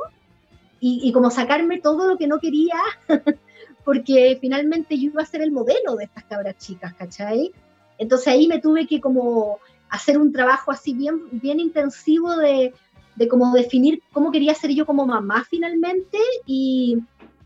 [0.80, 2.76] y, y como sacarme todo lo que no quería,
[3.84, 7.52] porque finalmente yo iba a ser el modelo de estas cabras chicas, ¿cachai?
[7.98, 9.58] Entonces ahí me tuve que como
[9.90, 12.72] hacer un trabajo así bien, bien intensivo de,
[13.16, 16.98] de como definir cómo quería ser yo como mamá finalmente y,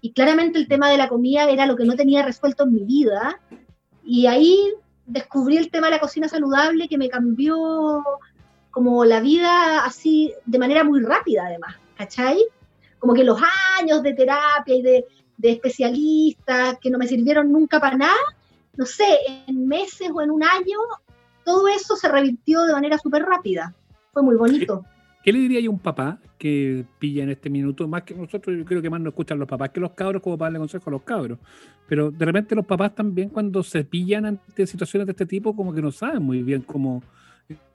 [0.08, 2.84] y claramente el tema de la comida era lo que no tenía resuelto en mi
[2.84, 3.38] vida.
[4.02, 4.72] Y ahí
[5.04, 8.02] descubrí el tema de la cocina saludable que me cambió
[8.70, 12.42] como la vida así de manera muy rápida además, ¿cachai?
[12.98, 13.38] Como que los
[13.78, 15.04] años de terapia y de,
[15.36, 18.16] de especialistas que no me sirvieron nunca para nada,
[18.76, 20.78] no sé, en meses o en un año,
[21.44, 23.74] todo eso se revirtió de manera súper rápida.
[24.14, 24.86] Fue muy bonito.
[25.28, 27.86] ¿Qué le diría a un papá que pilla en este minuto?
[27.86, 30.38] Más que nosotros, yo creo que más nos escuchan los papás que los cabros, como
[30.38, 31.38] para darle consejo a los cabros.
[31.86, 35.74] Pero de repente los papás también, cuando se pillan ante situaciones de este tipo, como
[35.74, 37.02] que no saben muy bien cómo,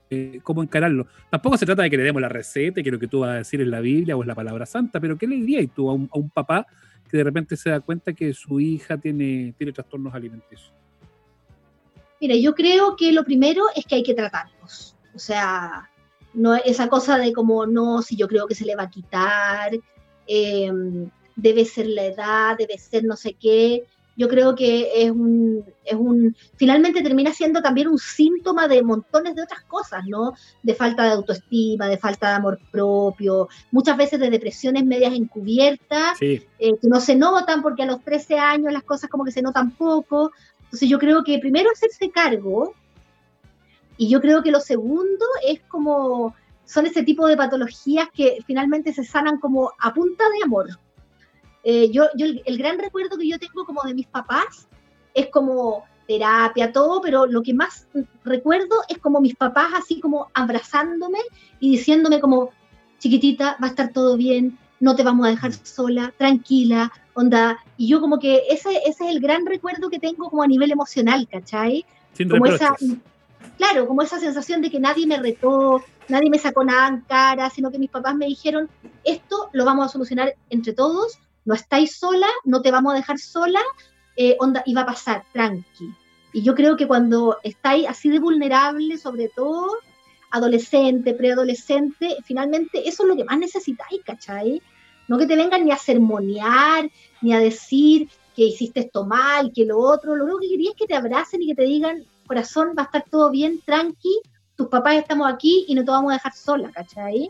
[0.09, 1.05] eh, cómo encararlo.
[1.29, 3.29] Tampoco se trata de que le demos la receta y que lo que tú vas
[3.29, 5.91] a decir es la Biblia o es la palabra santa, pero ¿qué le dirías tú
[5.91, 6.65] a un, a un papá
[7.07, 10.73] que de repente se da cuenta que su hija tiene, tiene trastornos alimenticios?
[12.19, 14.95] Mira, yo creo que lo primero es que hay que tratarlos.
[15.13, 15.87] O sea,
[16.33, 19.71] no esa cosa de como, no, si yo creo que se le va a quitar,
[20.27, 23.85] em, debe ser la edad, debe ser no sé qué.
[24.15, 29.33] Yo creo que es un, es un, finalmente termina siendo también un síntoma de montones
[29.33, 30.33] de otras cosas, ¿no?
[30.61, 36.21] De falta de autoestima, de falta de amor propio, muchas veces de depresiones medias encubiertas,
[36.21, 39.41] eh, que no se notan porque a los 13 años las cosas como que se
[39.41, 40.31] notan poco.
[40.65, 42.75] Entonces yo creo que primero hacerse cargo
[43.97, 46.35] y yo creo que lo segundo es como
[46.65, 50.67] son ese tipo de patologías que finalmente se sanan como a punta de amor.
[51.63, 54.67] Eh, yo, yo el, gran recuerdo que yo tengo como de mis papás
[55.13, 57.87] es como terapia, todo, pero lo que más
[58.23, 61.19] recuerdo es como mis papás así como abrazándome
[61.59, 62.51] y diciéndome como,
[62.99, 67.57] chiquitita, va a estar todo bien, no te vamos a dejar sola, tranquila, onda.
[67.77, 70.71] Y yo como que ese, ese es el gran recuerdo que tengo como a nivel
[70.71, 71.85] emocional, ¿cachai?
[72.11, 72.75] Sin como esa,
[73.57, 77.49] claro, como esa sensación de que nadie me retó, nadie me sacó nada en cara,
[77.49, 78.69] sino que mis papás me dijeron,
[79.03, 83.19] esto lo vamos a solucionar entre todos, no estáis sola, no te vamos a dejar
[83.19, 83.59] sola,
[84.15, 85.93] eh, y va a pasar, tranqui.
[86.33, 89.77] Y yo creo que cuando estáis así de vulnerable, sobre todo
[90.31, 94.61] adolescente, preadolescente, finalmente eso es lo que más necesitáis, ¿cachai?
[95.07, 96.89] No que te vengan ni a sermonear,
[97.21, 100.75] ni a decir que hiciste esto mal, que lo otro, lo único que quería es
[100.75, 102.03] que te abracen y que te digan,
[102.33, 104.19] corazón, va a estar todo bien, tranqui,
[104.55, 107.29] tus papás estamos aquí y no te vamos a dejar sola, ¿cachai?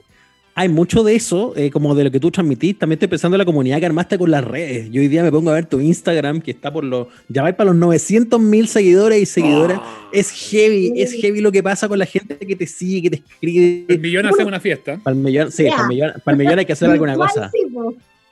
[0.55, 2.77] Hay mucho de eso, eh, como de lo que tú transmitís.
[2.77, 4.87] También estoy pensando en la comunidad que armaste con las redes.
[4.91, 7.07] Yo hoy día me pongo a ver tu Instagram, que está por los.
[7.27, 9.81] Ya va para los 900 mil seguidores y seguidoras.
[10.11, 13.23] Es heavy, es heavy lo que pasa con la gente que te sigue, que te
[13.27, 13.85] escribe.
[13.89, 14.99] El millón hace una fiesta.
[15.03, 17.49] Para el millón, sí, para el millón, para el millón hay que hacer alguna cosa.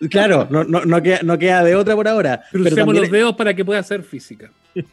[0.09, 2.43] Claro, no, no, no, queda, no queda de otra por ahora.
[2.51, 4.51] Pero Crucemos también- los dedos para que pueda ser física.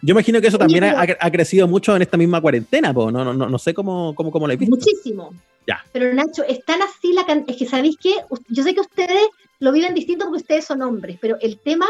[0.00, 3.10] yo imagino que eso también ha, ha crecido mucho en esta misma cuarentena, po.
[3.10, 4.74] No, no, no, no sé cómo, cómo, cómo lo he visto.
[4.74, 5.34] Muchísimo.
[5.66, 5.84] Ya.
[5.92, 8.14] Pero Nacho, es tan así la can- Es que sabéis que
[8.48, 9.28] yo sé que ustedes
[9.60, 11.86] lo viven distinto porque ustedes son hombres, pero el tema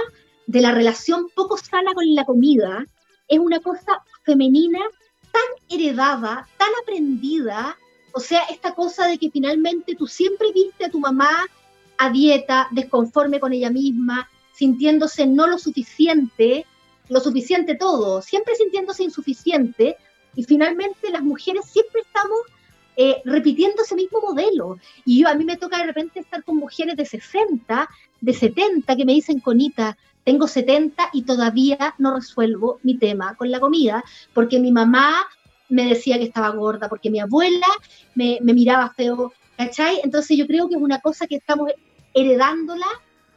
[0.46, 2.84] de la relación poco sana con la comida
[3.28, 4.80] es una cosa femenina
[5.30, 7.78] tan heredada, tan aprendida.
[8.12, 11.30] O sea, esta cosa de que finalmente tú siempre viste a tu mamá
[11.96, 16.66] a dieta, desconforme con ella misma, sintiéndose no lo suficiente,
[17.08, 19.96] lo suficiente todo, siempre sintiéndose insuficiente,
[20.34, 22.38] y finalmente las mujeres siempre estamos
[22.96, 24.78] eh, repitiendo ese mismo modelo.
[25.04, 27.88] Y yo a mí me toca de repente estar con mujeres de 60,
[28.20, 33.50] de 70, que me dicen, Conita, tengo 70 y todavía no resuelvo mi tema con
[33.50, 35.26] la comida, porque mi mamá
[35.68, 37.66] me decía que estaba gorda, porque mi abuela
[38.14, 40.00] me, me miraba feo, ¿cachai?
[40.04, 41.70] Entonces yo creo que es una cosa que estamos
[42.14, 42.86] heredándola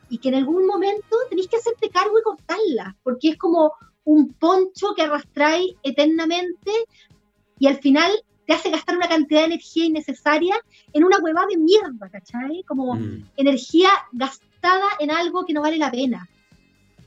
[0.10, 4.34] y que en algún momento tenéis que hacerte cargo y cortarla, porque es como un
[4.34, 6.72] poncho que arrastráis eternamente
[7.60, 8.12] y al final
[8.46, 10.56] te hace gastar una cantidad de energía innecesaria
[10.94, 12.64] en una hueva de mierda, ¿cachai?
[12.68, 13.24] Como Mm.
[13.38, 16.30] energía gastada en algo que no vale la pena.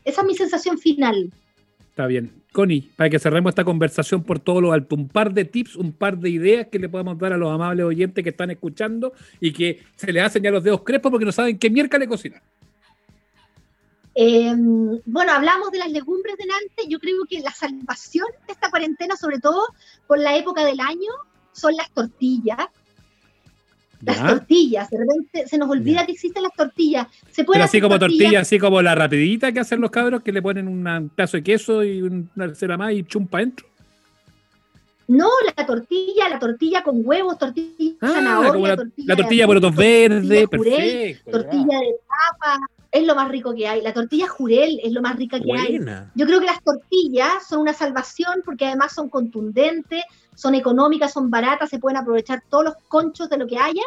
[0.04, 1.30] Esa es mi sensación final.
[1.90, 2.32] Está bien.
[2.52, 5.92] Connie, para que cerremos esta conversación por todo lo alto, un par de tips, un
[5.92, 9.52] par de ideas que le podemos dar a los amables oyentes que están escuchando y
[9.52, 12.42] que se les hacen ya los dedos crespos porque no saben qué mierda le cocinar.
[14.20, 14.52] Eh,
[15.06, 16.88] bueno, hablamos de las legumbres delante.
[16.88, 19.62] Yo creo que la salvación de esta cuarentena, sobre todo
[20.08, 21.12] por la época del año,
[21.52, 22.66] son las tortillas.
[24.00, 24.26] Las ¿Ya?
[24.26, 24.90] tortillas.
[24.90, 27.06] De repente se nos olvida que existen las tortillas.
[27.30, 30.20] Se pueden Pero así como tortillas tortilla, así como la rapidita que hacen los cabros
[30.24, 33.68] que le ponen un pedazo de queso y una cera más y chumpa dentro.
[35.06, 39.42] No, la tortilla, la tortilla con huevos, tortilla Ah, zanahoria, la, tortilla, la de tortilla
[39.42, 41.30] de porotos verdes, perfecto.
[41.30, 42.60] tortilla de papa,
[42.90, 43.82] es lo más rico que hay.
[43.82, 45.78] La tortilla jurel es lo más rica que hay.
[46.14, 50.02] Yo creo que las tortillas son una salvación porque además son contundentes,
[50.34, 53.82] son económicas, son baratas, se pueden aprovechar todos los conchos de lo que haya.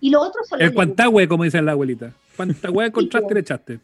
[0.00, 2.12] Y lo otro son El cuantagüe, como dice la abuelita.
[2.36, 3.34] Cuantagüe encontraste po.
[3.34, 3.80] le echaste.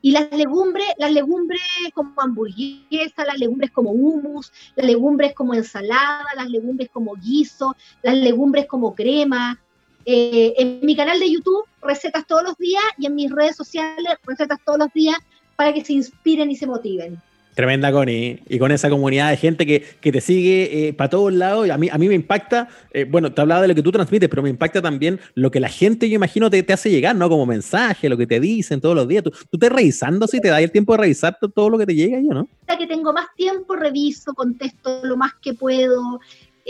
[0.00, 1.60] Y las legumbres, las legumbres
[1.92, 8.16] como hamburguesa, las legumbres como hummus, las legumbres como ensalada, las legumbres como guiso, las
[8.16, 9.58] legumbres como crema.
[10.10, 14.14] Eh, en mi canal de YouTube, recetas todos los días y en mis redes sociales,
[14.26, 15.18] recetas todos los días
[15.54, 17.20] para que se inspiren y se motiven.
[17.54, 18.40] Tremenda Connie.
[18.48, 21.66] Y con esa comunidad de gente que, que te sigue para todos lados.
[21.66, 23.90] Y a mí, a mí me impacta, eh, bueno, te hablaba de lo que tú
[23.90, 27.16] transmites, pero me impacta también lo que la gente, yo imagino, te, te hace llegar,
[27.16, 27.28] ¿no?
[27.28, 29.24] Como mensaje, lo que te dicen todos los días.
[29.24, 31.84] Tú, tú te revisando, si te das el tiempo de revisar to- todo lo que
[31.84, 32.48] te llega, yo, ¿no?
[32.68, 36.20] Ahora que tengo más tiempo, reviso, contesto lo más que puedo.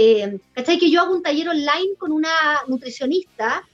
[0.00, 0.78] Eh, ¿Cachai?
[0.78, 2.30] Que yo hago un taller online con una
[2.68, 3.64] nutricionista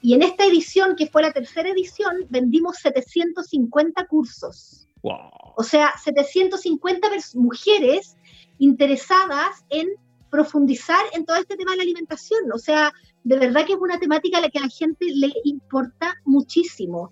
[0.00, 4.86] y en esta edición, que fue la tercera edición, vendimos 750 cursos.
[5.02, 5.30] Wow.
[5.56, 8.16] O sea, 750 pers- mujeres
[8.58, 9.88] interesadas en
[10.30, 12.52] profundizar en todo este tema de la alimentación.
[12.52, 12.92] O sea,
[13.24, 17.10] de verdad que es una temática a la que a la gente le importa muchísimo.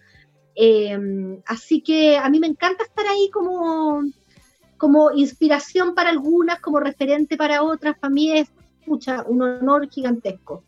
[0.54, 0.96] Eh,
[1.46, 4.02] así que a mí me encanta estar ahí como,
[4.82, 7.96] como inspiración para algunas, como referente para otras.
[7.96, 8.48] Para mí es
[8.84, 10.64] pucha, un honor gigantesco.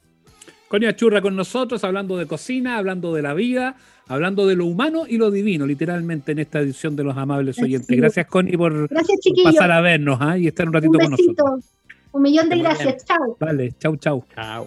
[0.69, 3.75] Conia Churra con nosotros, hablando de cocina, hablando de la vida,
[4.07, 7.89] hablando de lo humano y lo divino, literalmente en esta edición de Los Amables Oyentes.
[7.89, 10.39] Gracias, Connie, por, Gracias, por pasar a vernos ¿ah?
[10.39, 11.65] y estar un ratito un con nosotros.
[12.13, 13.05] Un millón de gracias.
[13.05, 13.37] Chao.
[13.41, 14.25] Vale, chau, chau.
[14.33, 14.67] Chao.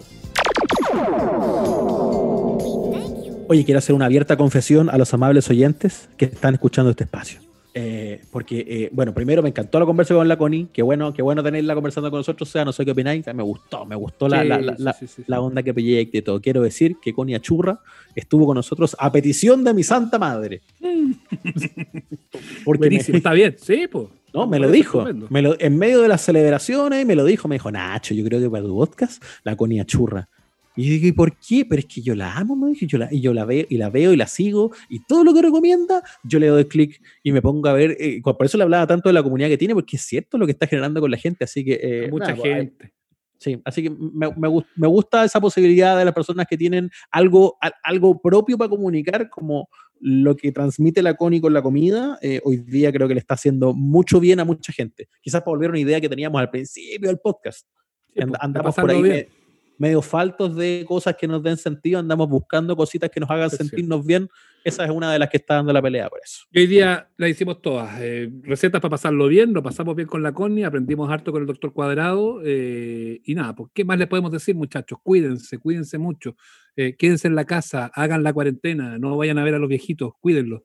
[3.48, 7.47] Oye, quiero hacer una abierta confesión a los amables oyentes que están escuchando este espacio.
[7.80, 10.66] Eh, porque, eh, bueno, primero me encantó la conversa con la Connie.
[10.72, 12.48] Qué bueno, qué bueno tenerla conversando con nosotros.
[12.48, 13.24] O sea, no sé qué opináis.
[13.32, 16.40] Me gustó, me gustó la, Sí, la, la, sí, sí, onda que proyecte y todo.
[16.40, 17.78] Quiero decir que Connie Achurra
[18.16, 20.60] estuvo con nosotros a petición de mi santa madre.
[22.64, 24.06] Porque me- está bien, sí, pues.
[24.34, 25.04] no, me lo dijo.
[25.30, 27.46] Me lo, en medio de las celebraciones me lo dijo.
[27.46, 30.28] Me dijo, Nacho, yo creo que para tu podcast la Connie Achurra.
[30.78, 31.64] Y yo digo, ¿y por qué?
[31.68, 33.76] Pero es que yo la amo, me dije, yo la, y yo la veo y
[33.78, 37.32] la veo y la sigo y todo lo que recomienda, yo le doy clic y
[37.32, 37.96] me pongo a ver.
[37.98, 40.46] eh, por eso le hablaba tanto de la comunidad que tiene, porque es cierto lo
[40.46, 41.44] que está generando con la gente.
[41.44, 41.78] Así que.
[41.82, 42.92] eh, Mucha nada, pues, gente.
[43.40, 46.90] Sí, así que me, me gus- me gusta esa posibilidad de las personas que tienen
[47.10, 49.68] algo, al- algo propio para comunicar, como
[50.00, 52.18] lo que transmite la Connie con la comida.
[52.22, 55.08] eh, hoy día creo que le está haciendo mucho bien a mucha gente.
[55.22, 57.66] Quizás para volver a una idea que teníamos al principio del podcast.
[58.12, 59.28] Sí, pues, andamos por ahí me-
[59.78, 63.56] medio faltos de cosas que nos den sentido, andamos buscando cositas que nos hagan Es
[63.56, 63.64] cierto.
[63.64, 64.28] sentirnos bien.
[64.64, 66.42] Esa es una de las que está dando la pelea por eso.
[66.50, 67.98] Y hoy día la hicimos todas.
[68.00, 71.46] eh, recetas para pasarlo bien, lo pasamos bien con la Connie, aprendimos harto con el
[71.46, 72.40] doctor Cuadrado.
[72.44, 74.98] eh, y nada, pues, ¿qué más les podemos decir, muchachos?
[75.02, 76.36] Cuídense, cuídense mucho.
[76.76, 80.12] eh, quédense en la casa, hagan la cuarentena, no vayan a ver a los viejitos,
[80.20, 80.62] cuídenlos.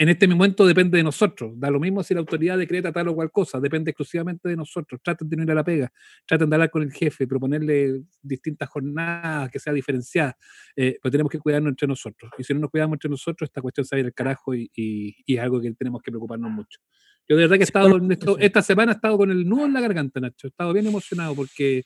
[0.00, 1.52] En este momento depende de nosotros.
[1.60, 4.98] Da lo mismo si la autoridad decreta tal o cual cosa, depende exclusivamente de nosotros.
[5.04, 5.92] Traten de no ir a la pega,
[6.26, 10.36] traten de hablar con el jefe, proponerle distintas jornadas que sea diferenciadas.
[10.74, 12.32] Eh, pero tenemos que cuidarnos entre nosotros.
[12.38, 14.54] Y si no nos cuidamos entre nosotros, esta cuestión se va a ir al carajo
[14.54, 16.80] y, y- y es algo que tenemos que preocuparnos mucho.
[17.28, 19.66] Yo de verdad que he estado, en esto- esta semana he estado con el nudo
[19.66, 20.46] en la garganta, Nacho.
[20.46, 21.84] He estado bien emocionado porque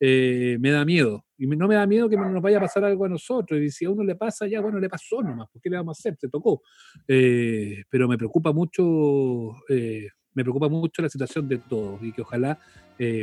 [0.00, 1.24] eh, me da miedo.
[1.36, 3.60] Y no me da miedo que nos vaya a pasar algo a nosotros.
[3.60, 5.48] Y si a uno le pasa, ya, bueno, le pasó nomás.
[5.50, 6.16] ¿Por qué le vamos a hacer?
[6.18, 6.62] Se tocó.
[7.08, 12.22] Eh, pero me preocupa mucho, eh, me preocupa mucho la situación de todos y que
[12.22, 12.58] ojalá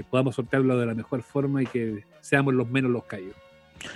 [0.10, 3.36] podamos sortearlo de la mejor forma y que seamos los menos los caídos.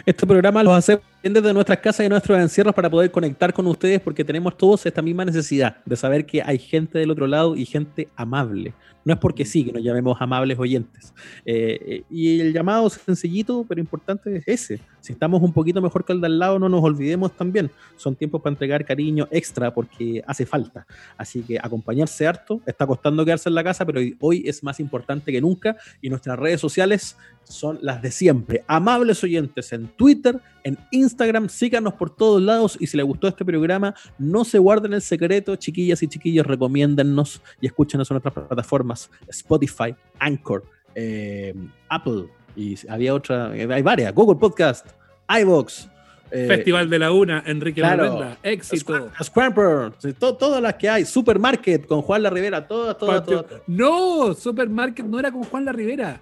[0.05, 1.03] Este programa los hacemos
[1.33, 5.01] desde nuestras casas y nuestros encierros para poder conectar con ustedes porque tenemos todos esta
[5.01, 8.73] misma necesidad de saber que hay gente del otro lado y gente amable.
[9.03, 11.13] No es porque sí que nos llamemos amables oyentes.
[11.45, 14.79] Eh, y el llamado sencillito pero importante es ese.
[14.99, 17.69] Si estamos un poquito mejor que el de al lado, no nos olvidemos también.
[17.97, 20.87] Son tiempos para entregar cariño extra porque hace falta.
[21.17, 22.61] Así que acompañarse harto.
[22.65, 25.77] Está costando quedarse en la casa, pero hoy es más importante que nunca.
[26.01, 28.63] Y nuestras redes sociales son las de siempre.
[28.67, 33.45] Amables oyentes en Twitter, en Instagram, síganos por todos lados y si les gustó este
[33.45, 39.11] programa, no se guarden el secreto, chiquillas y chiquillos, recomiéndennos y escúchenos en nuestras plataformas,
[39.27, 40.63] Spotify, Anchor,
[40.95, 41.53] eh,
[41.87, 44.87] Apple y había otra, eh, hay varias, Google Podcast,
[45.29, 45.85] iVoox,
[46.31, 48.35] eh, Festival de la Una, Enrique claro.
[48.41, 49.11] Éxito.
[49.11, 53.45] Scram- Scramper, to- todas las que hay, Supermarket con Juan La Rivera, todas, todas, todas.
[53.67, 56.19] No, Supermarket no era con Juan La Rivera,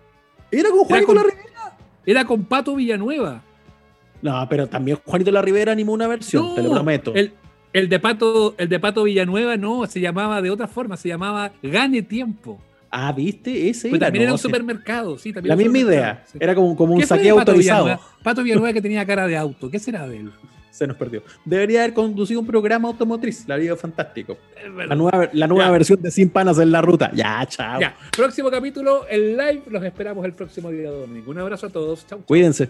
[0.52, 1.78] Era con con- La Rivera.
[2.06, 3.42] era con Pato Villanueva.
[4.24, 7.14] No, pero también Juanito La Rivera animó una versión, No, te lo prometo.
[7.14, 7.34] El,
[7.74, 11.52] el de Pato, el de Pato Villanueva no, se llamaba de otra forma, se llamaba
[11.62, 12.60] Gane Tiempo.
[12.90, 13.70] Ah, ¿viste?
[13.70, 14.44] Ese Pero era, también era un sí.
[14.44, 16.24] supermercado, sí, también La misma idea.
[16.32, 16.38] sí.
[16.40, 17.84] Era como, como un ¿Qué fue de saqueo Pato autorizado.
[17.86, 18.10] Villanueva?
[18.24, 20.32] Pato Villanueva que tenía cara de auto, ¿qué será de él?
[20.70, 21.22] Se nos perdió.
[21.46, 23.48] Debería haber conducido un programa automotriz.
[23.48, 24.38] La ido fantástico.
[24.88, 27.12] La nueva, la nueva versión de Sin Panas en la ruta.
[27.14, 27.80] Ya, chao.
[27.80, 31.30] Ya, próximo capítulo, el live, los esperamos el próximo día domingo.
[31.30, 32.24] Un abrazo a todos, chau.
[32.26, 32.70] Cuídense.